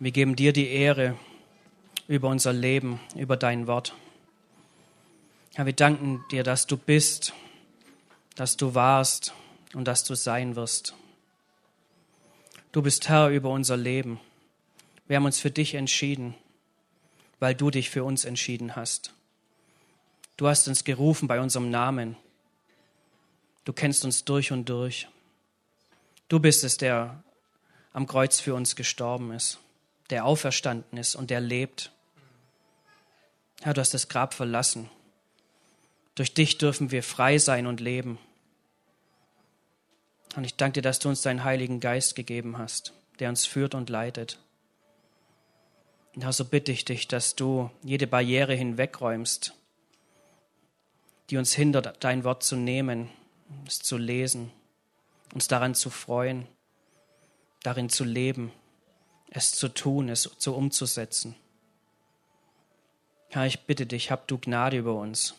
wir 0.00 0.10
geben 0.10 0.34
dir 0.34 0.52
die 0.52 0.68
Ehre 0.68 1.16
über 2.08 2.28
unser 2.28 2.52
Leben, 2.52 2.98
über 3.14 3.36
dein 3.36 3.68
Wort. 3.68 3.94
Herr, 5.54 5.66
wir 5.66 5.72
danken 5.74 6.24
dir, 6.32 6.42
dass 6.42 6.66
du 6.66 6.76
bist, 6.76 7.34
dass 8.34 8.56
du 8.56 8.74
warst, 8.74 9.32
und 9.74 9.86
dass 9.86 10.04
du 10.04 10.14
sein 10.14 10.56
wirst. 10.56 10.94
Du 12.72 12.82
bist 12.82 13.08
Herr 13.08 13.28
über 13.28 13.50
unser 13.50 13.76
Leben. 13.76 14.20
Wir 15.06 15.16
haben 15.16 15.24
uns 15.24 15.40
für 15.40 15.50
dich 15.50 15.74
entschieden, 15.74 16.34
weil 17.40 17.54
du 17.54 17.70
dich 17.70 17.90
für 17.90 18.04
uns 18.04 18.24
entschieden 18.24 18.76
hast. 18.76 19.12
Du 20.36 20.46
hast 20.48 20.68
uns 20.68 20.84
gerufen 20.84 21.28
bei 21.28 21.40
unserem 21.40 21.70
Namen. 21.70 22.16
Du 23.64 23.72
kennst 23.72 24.04
uns 24.04 24.24
durch 24.24 24.52
und 24.52 24.68
durch. 24.68 25.08
Du 26.28 26.40
bist 26.40 26.62
es, 26.62 26.76
der 26.76 27.22
am 27.92 28.06
Kreuz 28.06 28.38
für 28.38 28.54
uns 28.54 28.76
gestorben 28.76 29.32
ist, 29.32 29.58
der 30.10 30.24
auferstanden 30.24 30.98
ist 30.98 31.16
und 31.16 31.30
der 31.30 31.40
lebt. 31.40 31.90
Herr, 33.62 33.74
du 33.74 33.80
hast 33.80 33.94
das 33.94 34.08
Grab 34.08 34.34
verlassen. 34.34 34.90
Durch 36.14 36.34
dich 36.34 36.58
dürfen 36.58 36.90
wir 36.90 37.02
frei 37.02 37.38
sein 37.38 37.66
und 37.66 37.80
leben. 37.80 38.18
Und 40.36 40.44
ich 40.44 40.56
danke 40.56 40.74
dir, 40.74 40.82
dass 40.82 40.98
du 40.98 41.08
uns 41.08 41.22
deinen 41.22 41.44
Heiligen 41.44 41.80
Geist 41.80 42.14
gegeben 42.14 42.58
hast, 42.58 42.92
der 43.18 43.28
uns 43.28 43.46
führt 43.46 43.74
und 43.74 43.90
leitet. 43.90 44.38
Und 46.14 46.32
so 46.32 46.44
bitte 46.44 46.72
ich 46.72 46.84
dich, 46.84 47.08
dass 47.08 47.36
du 47.36 47.70
jede 47.82 48.06
Barriere 48.06 48.54
hinwegräumst, 48.54 49.54
die 51.30 51.36
uns 51.36 51.54
hindert, 51.54 52.02
dein 52.02 52.24
Wort 52.24 52.42
zu 52.42 52.56
nehmen, 52.56 53.10
es 53.66 53.78
zu 53.78 53.96
lesen, 53.96 54.50
uns 55.34 55.48
daran 55.48 55.74
zu 55.74 55.90
freuen, 55.90 56.46
darin 57.62 57.88
zu 57.88 58.04
leben, 58.04 58.52
es 59.30 59.52
zu 59.52 59.68
tun, 59.68 60.08
es 60.08 60.22
zu 60.38 60.54
umzusetzen. 60.54 61.34
Herr, 63.30 63.46
ich 63.46 63.60
bitte 63.60 63.86
dich, 63.86 64.10
hab 64.10 64.26
du 64.26 64.38
Gnade 64.38 64.78
über 64.78 64.94
uns 64.94 65.34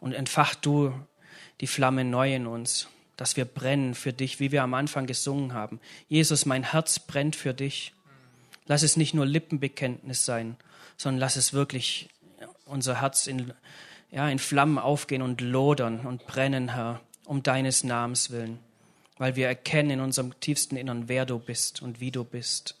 und 0.00 0.12
entfach 0.12 0.54
du 0.54 0.94
die 1.60 1.66
Flamme 1.66 2.04
neu 2.04 2.34
in 2.34 2.46
uns, 2.46 2.88
dass 3.16 3.36
wir 3.36 3.44
brennen 3.44 3.94
für 3.94 4.12
dich, 4.12 4.40
wie 4.40 4.52
wir 4.52 4.62
am 4.62 4.74
Anfang 4.74 5.06
gesungen 5.06 5.52
haben. 5.52 5.80
Jesus, 6.08 6.46
mein 6.46 6.72
Herz 6.72 6.98
brennt 6.98 7.36
für 7.36 7.54
dich. 7.54 7.92
Lass 8.66 8.82
es 8.82 8.96
nicht 8.96 9.14
nur 9.14 9.26
Lippenbekenntnis 9.26 10.24
sein, 10.24 10.56
sondern 10.96 11.20
lass 11.20 11.36
es 11.36 11.52
wirklich 11.52 12.08
unser 12.66 13.00
Herz 13.00 13.26
in 13.26 13.52
ja, 14.14 14.28
in 14.28 14.38
Flammen 14.38 14.78
aufgehen 14.78 15.22
und 15.22 15.40
lodern 15.40 16.06
und 16.06 16.26
brennen, 16.26 16.72
Herr, 16.72 17.00
um 17.24 17.42
deines 17.42 17.82
Namens 17.82 18.30
willen, 18.30 18.60
weil 19.18 19.34
wir 19.34 19.48
erkennen 19.48 19.90
in 19.90 20.00
unserem 20.00 20.38
tiefsten 20.38 20.76
Innern, 20.76 21.08
wer 21.08 21.26
du 21.26 21.40
bist 21.40 21.82
und 21.82 21.98
wie 21.98 22.12
du 22.12 22.22
bist. 22.22 22.76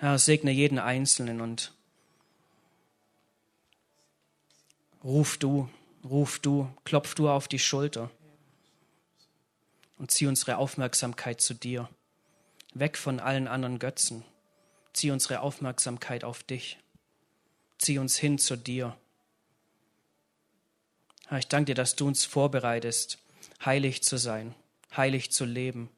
Herr, 0.00 0.18
segne 0.18 0.50
jeden 0.50 0.80
Einzelnen 0.80 1.40
und 1.40 1.72
ruf 5.04 5.36
du, 5.36 5.68
ruf 6.02 6.40
du, 6.40 6.68
klopf 6.82 7.14
du 7.14 7.28
auf 7.28 7.46
die 7.46 7.60
Schulter 7.60 8.10
und 10.04 10.10
zieh 10.10 10.26
unsere 10.26 10.58
Aufmerksamkeit 10.58 11.40
zu 11.40 11.54
dir, 11.54 11.88
weg 12.74 12.98
von 12.98 13.20
allen 13.20 13.48
anderen 13.48 13.78
Götzen. 13.78 14.22
Zieh 14.92 15.10
unsere 15.10 15.40
Aufmerksamkeit 15.40 16.24
auf 16.24 16.42
dich. 16.42 16.76
Zieh 17.78 17.98
uns 17.98 18.18
hin 18.18 18.36
zu 18.36 18.56
dir. 18.56 18.98
Herr, 21.28 21.38
ich 21.38 21.48
danke 21.48 21.70
dir, 21.70 21.74
dass 21.74 21.96
du 21.96 22.06
uns 22.06 22.26
vorbereitest, 22.26 23.16
heilig 23.64 24.02
zu 24.02 24.18
sein, 24.18 24.54
heilig 24.94 25.32
zu 25.32 25.46
leben. 25.46 25.88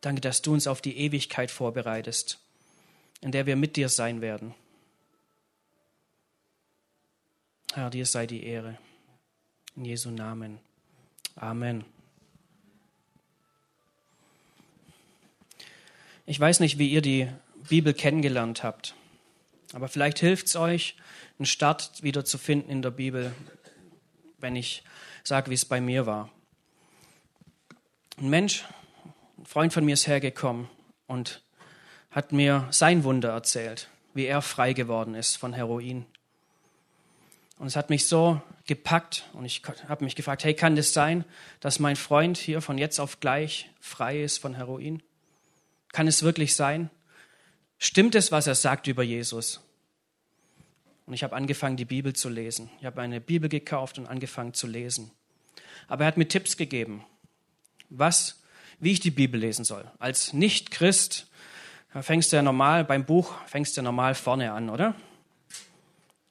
Danke, 0.00 0.22
dass 0.22 0.40
du 0.40 0.54
uns 0.54 0.66
auf 0.66 0.80
die 0.80 0.96
Ewigkeit 0.96 1.50
vorbereitest, 1.50 2.38
in 3.20 3.30
der 3.30 3.44
wir 3.44 3.56
mit 3.56 3.76
dir 3.76 3.90
sein 3.90 4.22
werden. 4.22 4.54
Herr, 7.74 7.90
dir 7.90 8.06
sei 8.06 8.26
die 8.26 8.44
Ehre. 8.44 8.78
In 9.76 9.84
Jesu 9.84 10.10
Namen. 10.10 10.60
Amen. 11.36 11.84
Ich 16.30 16.38
weiß 16.38 16.60
nicht, 16.60 16.76
wie 16.76 16.90
ihr 16.90 17.00
die 17.00 17.26
Bibel 17.70 17.94
kennengelernt 17.94 18.62
habt, 18.62 18.94
aber 19.72 19.88
vielleicht 19.88 20.18
hilft 20.18 20.48
es 20.48 20.56
euch, 20.56 20.94
einen 21.38 21.46
Start 21.46 22.02
wieder 22.02 22.22
zu 22.22 22.36
finden 22.36 22.68
in 22.68 22.82
der 22.82 22.90
Bibel, 22.90 23.34
wenn 24.36 24.54
ich 24.54 24.82
sage, 25.24 25.50
wie 25.50 25.54
es 25.54 25.64
bei 25.64 25.80
mir 25.80 26.04
war. 26.04 26.28
Ein 28.18 28.28
Mensch, 28.28 28.66
ein 29.38 29.46
Freund 29.46 29.72
von 29.72 29.86
mir 29.86 29.94
ist 29.94 30.06
hergekommen 30.06 30.68
und 31.06 31.42
hat 32.10 32.32
mir 32.32 32.68
sein 32.72 33.04
Wunder 33.04 33.30
erzählt, 33.30 33.88
wie 34.12 34.26
er 34.26 34.42
frei 34.42 34.74
geworden 34.74 35.14
ist 35.14 35.36
von 35.36 35.54
Heroin. 35.54 36.04
Und 37.56 37.68
es 37.68 37.74
hat 37.74 37.88
mich 37.88 38.06
so 38.06 38.38
gepackt 38.66 39.24
und 39.32 39.46
ich 39.46 39.62
habe 39.88 40.04
mich 40.04 40.14
gefragt, 40.14 40.44
hey, 40.44 40.52
kann 40.52 40.76
das 40.76 40.92
sein, 40.92 41.24
dass 41.60 41.78
mein 41.78 41.96
Freund 41.96 42.36
hier 42.36 42.60
von 42.60 42.76
jetzt 42.76 42.98
auf 42.98 43.18
gleich 43.20 43.70
frei 43.80 44.20
ist 44.22 44.36
von 44.36 44.52
Heroin? 44.52 45.02
Kann 45.92 46.06
es 46.06 46.22
wirklich 46.22 46.54
sein? 46.54 46.90
Stimmt 47.78 48.14
es, 48.14 48.32
was 48.32 48.46
er 48.46 48.54
sagt 48.54 48.86
über 48.86 49.02
Jesus? 49.02 49.60
Und 51.06 51.14
ich 51.14 51.22
habe 51.22 51.34
angefangen, 51.34 51.76
die 51.76 51.84
Bibel 51.84 52.12
zu 52.12 52.28
lesen. 52.28 52.70
Ich 52.80 52.84
habe 52.84 53.00
eine 53.00 53.20
Bibel 53.20 53.48
gekauft 53.48 53.98
und 53.98 54.06
angefangen 54.06 54.52
zu 54.52 54.66
lesen. 54.66 55.10
Aber 55.86 56.04
er 56.04 56.08
hat 56.08 56.16
mir 56.18 56.28
Tipps 56.28 56.56
gegeben, 56.56 57.04
was, 57.88 58.42
wie 58.78 58.92
ich 58.92 59.00
die 59.00 59.10
Bibel 59.10 59.40
lesen 59.40 59.64
soll. 59.64 59.90
Als 59.98 60.32
Nicht-Christ 60.34 61.26
fängst 61.98 62.32
du 62.32 62.36
ja 62.36 62.42
normal 62.42 62.84
beim 62.84 63.06
Buch, 63.06 63.34
fängst 63.46 63.76
du 63.76 63.80
ja 63.80 63.82
normal 63.82 64.14
vorne 64.14 64.52
an, 64.52 64.68
oder? 64.68 64.94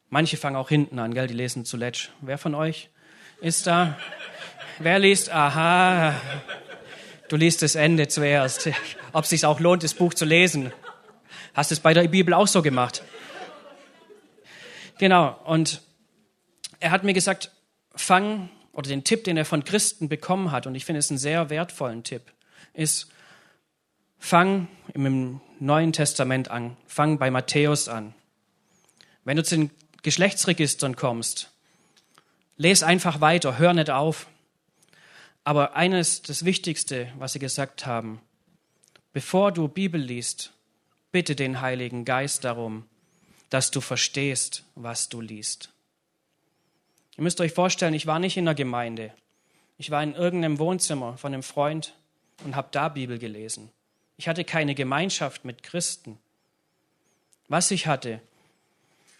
Manche 0.09 0.37
fangen 0.37 0.55
auch 0.55 0.69
hinten 0.69 0.99
an, 0.99 1.13
gell? 1.13 1.27
Die 1.27 1.33
lesen 1.33 1.65
zuletzt. 1.65 2.11
Wer 2.21 2.37
von 2.37 2.53
euch 2.53 2.89
ist 3.41 3.67
da? 3.67 3.97
Wer 4.79 4.99
liest? 4.99 5.31
Aha. 5.31 6.21
Du 7.29 7.35
liest 7.35 7.61
das 7.61 7.75
Ende 7.75 8.07
zuerst. 8.07 8.69
Ob 9.11 9.25
es 9.25 9.29
sich 9.29 9.45
auch 9.45 9.59
lohnt, 9.59 9.83
das 9.83 9.93
Buch 9.93 10.13
zu 10.13 10.23
lesen. 10.23 10.71
Hast 11.53 11.71
du 11.71 11.75
es 11.75 11.79
bei 11.79 11.93
der 11.93 12.07
Bibel 12.07 12.33
auch 12.33 12.47
so 12.47 12.61
gemacht? 12.61 13.03
Genau, 14.97 15.39
und 15.45 15.81
er 16.79 16.91
hat 16.91 17.03
mir 17.03 17.13
gesagt, 17.13 17.51
fang, 17.95 18.49
oder 18.71 18.89
den 18.89 19.03
Tipp, 19.03 19.23
den 19.23 19.37
er 19.37 19.45
von 19.45 19.63
Christen 19.63 20.09
bekommen 20.09 20.51
hat, 20.51 20.67
und 20.67 20.75
ich 20.75 20.85
finde 20.85 20.99
es 20.99 21.09
einen 21.09 21.17
sehr 21.17 21.49
wertvollen 21.49 22.03
Tipp, 22.03 22.31
ist, 22.73 23.07
fang 24.19 24.67
im 24.93 25.41
Neuen 25.59 25.93
Testament 25.93 26.49
an, 26.49 26.77
fang 26.87 27.19
bei 27.19 27.29
Matthäus 27.29 27.89
an. 27.89 28.13
Wenn 29.23 29.37
du 29.37 29.43
zu 29.43 29.57
den 29.57 29.71
Geschlechtsregistern 30.01 30.95
kommst, 30.95 31.51
lese 32.55 32.85
einfach 32.85 33.19
weiter, 33.19 33.57
hör 33.57 33.73
nicht 33.73 33.89
auf. 33.89 34.27
Aber 35.47 35.77
eines, 35.77 36.21
das 36.23 36.43
Wichtigste, 36.43 37.09
was 37.19 37.31
sie 37.31 37.39
gesagt 37.39 37.85
haben, 37.85 38.19
bevor 39.13 39.53
du 39.53 39.69
Bibel 39.69 40.01
liest, 40.01 40.51
bitte 41.13 41.37
den 41.37 41.61
Heiligen 41.61 42.03
Geist 42.03 42.43
darum, 42.43 42.83
dass 43.49 43.71
du 43.71 43.79
verstehst, 43.79 44.65
was 44.75 45.07
du 45.07 45.21
liest. 45.21 45.71
Ihr 47.15 47.23
müsst 47.23 47.39
euch 47.39 47.53
vorstellen, 47.53 47.93
ich 47.93 48.07
war 48.07 48.19
nicht 48.19 48.35
in 48.35 48.43
der 48.43 48.55
Gemeinde. 48.55 49.13
Ich 49.77 49.89
war 49.89 50.03
in 50.03 50.15
irgendeinem 50.15 50.59
Wohnzimmer 50.59 51.17
von 51.17 51.33
einem 51.33 51.43
Freund 51.43 51.93
und 52.43 52.57
habe 52.57 52.67
da 52.73 52.89
Bibel 52.89 53.17
gelesen. 53.17 53.69
Ich 54.17 54.27
hatte 54.27 54.43
keine 54.43 54.75
Gemeinschaft 54.75 55.45
mit 55.45 55.63
Christen. 55.63 56.17
Was 57.47 57.71
ich 57.71 57.87
hatte, 57.87 58.19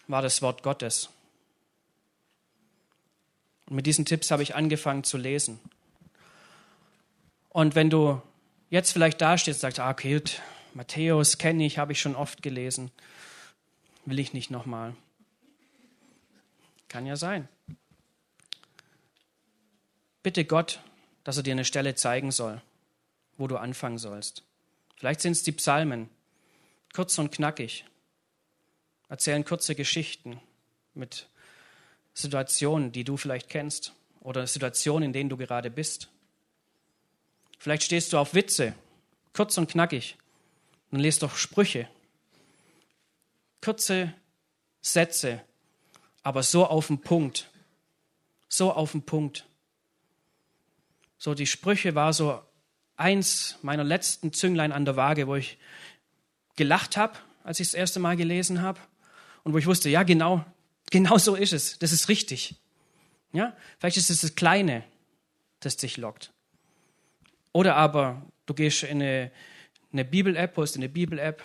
war 0.08 0.20
das 0.20 0.42
Wort 0.42 0.62
Gottes. 0.62 1.08
Und 3.64 3.76
mit 3.76 3.86
diesen 3.86 4.04
Tipps 4.04 4.30
habe 4.30 4.42
ich 4.42 4.54
angefangen 4.54 5.04
zu 5.04 5.16
lesen. 5.16 5.58
Und 7.50 7.74
wenn 7.74 7.90
du 7.90 8.20
jetzt 8.70 8.92
vielleicht 8.92 9.20
dastehst 9.20 9.58
und 9.58 9.60
sagst, 9.60 9.80
ah, 9.80 9.90
okay, 9.90 10.20
Matthäus 10.74 11.38
kenne 11.38 11.64
ich, 11.64 11.78
habe 11.78 11.92
ich 11.92 12.00
schon 12.00 12.14
oft 12.14 12.42
gelesen, 12.42 12.90
will 14.04 14.18
ich 14.18 14.32
nicht 14.32 14.50
nochmal. 14.50 14.94
Kann 16.88 17.06
ja 17.06 17.16
sein. 17.16 17.48
Bitte 20.22 20.44
Gott, 20.44 20.80
dass 21.24 21.36
er 21.36 21.42
dir 21.42 21.52
eine 21.52 21.64
Stelle 21.64 21.94
zeigen 21.94 22.30
soll, 22.30 22.60
wo 23.36 23.46
du 23.46 23.56
anfangen 23.56 23.98
sollst. 23.98 24.42
Vielleicht 24.96 25.20
sind 25.20 25.32
es 25.32 25.42
die 25.42 25.52
Psalmen, 25.52 26.08
kurz 26.92 27.18
und 27.18 27.30
knackig, 27.30 27.84
erzählen 29.08 29.44
kurze 29.44 29.74
Geschichten 29.74 30.40
mit 30.94 31.28
Situationen, 32.14 32.92
die 32.92 33.04
du 33.04 33.16
vielleicht 33.16 33.48
kennst 33.48 33.92
oder 34.20 34.46
Situationen, 34.46 35.04
in 35.04 35.12
denen 35.12 35.30
du 35.30 35.36
gerade 35.36 35.70
bist. 35.70 36.08
Vielleicht 37.58 37.82
stehst 37.82 38.12
du 38.12 38.18
auf 38.18 38.34
Witze, 38.34 38.74
kurz 39.32 39.58
und 39.58 39.68
knackig, 39.68 40.16
dann 40.90 41.00
lest 41.00 41.22
doch 41.22 41.36
Sprüche, 41.36 41.88
kurze 43.60 44.14
Sätze, 44.80 45.42
aber 46.22 46.42
so 46.42 46.66
auf 46.66 46.86
den 46.86 47.00
Punkt. 47.00 47.50
So 48.48 48.72
auf 48.72 48.92
den 48.92 49.02
Punkt. 49.02 49.44
So, 51.18 51.34
die 51.34 51.46
Sprüche 51.46 51.94
war 51.94 52.12
so 52.12 52.40
eins 52.96 53.58
meiner 53.62 53.84
letzten 53.84 54.32
Zünglein 54.32 54.72
an 54.72 54.84
der 54.84 54.96
Waage, 54.96 55.26
wo 55.26 55.34
ich 55.36 55.58
gelacht 56.56 56.96
habe, 56.96 57.18
als 57.44 57.60
ich 57.60 57.68
das 57.68 57.74
erste 57.74 58.00
Mal 58.00 58.16
gelesen 58.16 58.62
habe 58.62 58.80
und 59.42 59.52
wo 59.52 59.58
ich 59.58 59.66
wusste, 59.66 59.88
ja, 59.88 60.02
genau, 60.02 60.44
genau 60.90 61.18
so 61.18 61.34
ist 61.34 61.52
es. 61.52 61.78
Das 61.78 61.92
ist 61.92 62.08
richtig. 62.08 62.54
Ja, 63.32 63.56
vielleicht 63.78 63.96
ist 63.96 64.10
es 64.10 64.22
das 64.22 64.34
Kleine, 64.34 64.84
das 65.60 65.76
dich 65.76 65.96
lockt. 65.96 66.32
Oder 67.52 67.76
aber 67.76 68.22
du 68.46 68.54
gehst 68.54 68.82
in 68.82 69.02
eine, 69.02 69.30
eine 69.92 70.04
Bibel-App, 70.04 70.56
holst 70.56 70.76
eine 70.76 70.88
Bibel-App, 70.88 71.42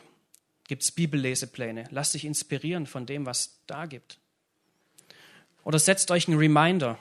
gibt 0.68 0.84
es 0.84 0.92
Bibellesepläne. 0.92 1.86
Lass 1.92 2.12
dich 2.12 2.26
inspirieren 2.26 2.88
von 2.88 3.06
dem, 3.06 3.26
was 3.26 3.60
da 3.68 3.86
gibt. 3.86 4.20
Oder 5.64 5.80
setzt 5.80 6.12
euch 6.12 6.28
einen 6.28 6.38
Reminder 6.38 6.98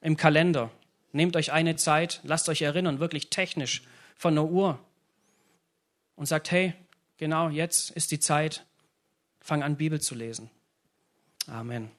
im 0.00 0.16
Kalender. 0.16 0.70
Nehmt 1.12 1.36
euch 1.36 1.52
eine 1.52 1.76
Zeit, 1.76 2.20
lasst 2.24 2.48
euch 2.48 2.62
erinnern, 2.62 3.00
wirklich 3.00 3.30
technisch 3.30 3.82
von 4.16 4.34
der 4.34 4.44
Uhr. 4.44 4.78
Und 6.16 6.26
sagt, 6.26 6.50
hey, 6.50 6.74
genau 7.16 7.48
jetzt 7.48 7.90
ist 7.90 8.10
die 8.10 8.20
Zeit, 8.20 8.64
fang 9.40 9.62
an, 9.62 9.76
Bibel 9.76 10.00
zu 10.00 10.14
lesen. 10.14 10.50
Amen. 11.46 11.90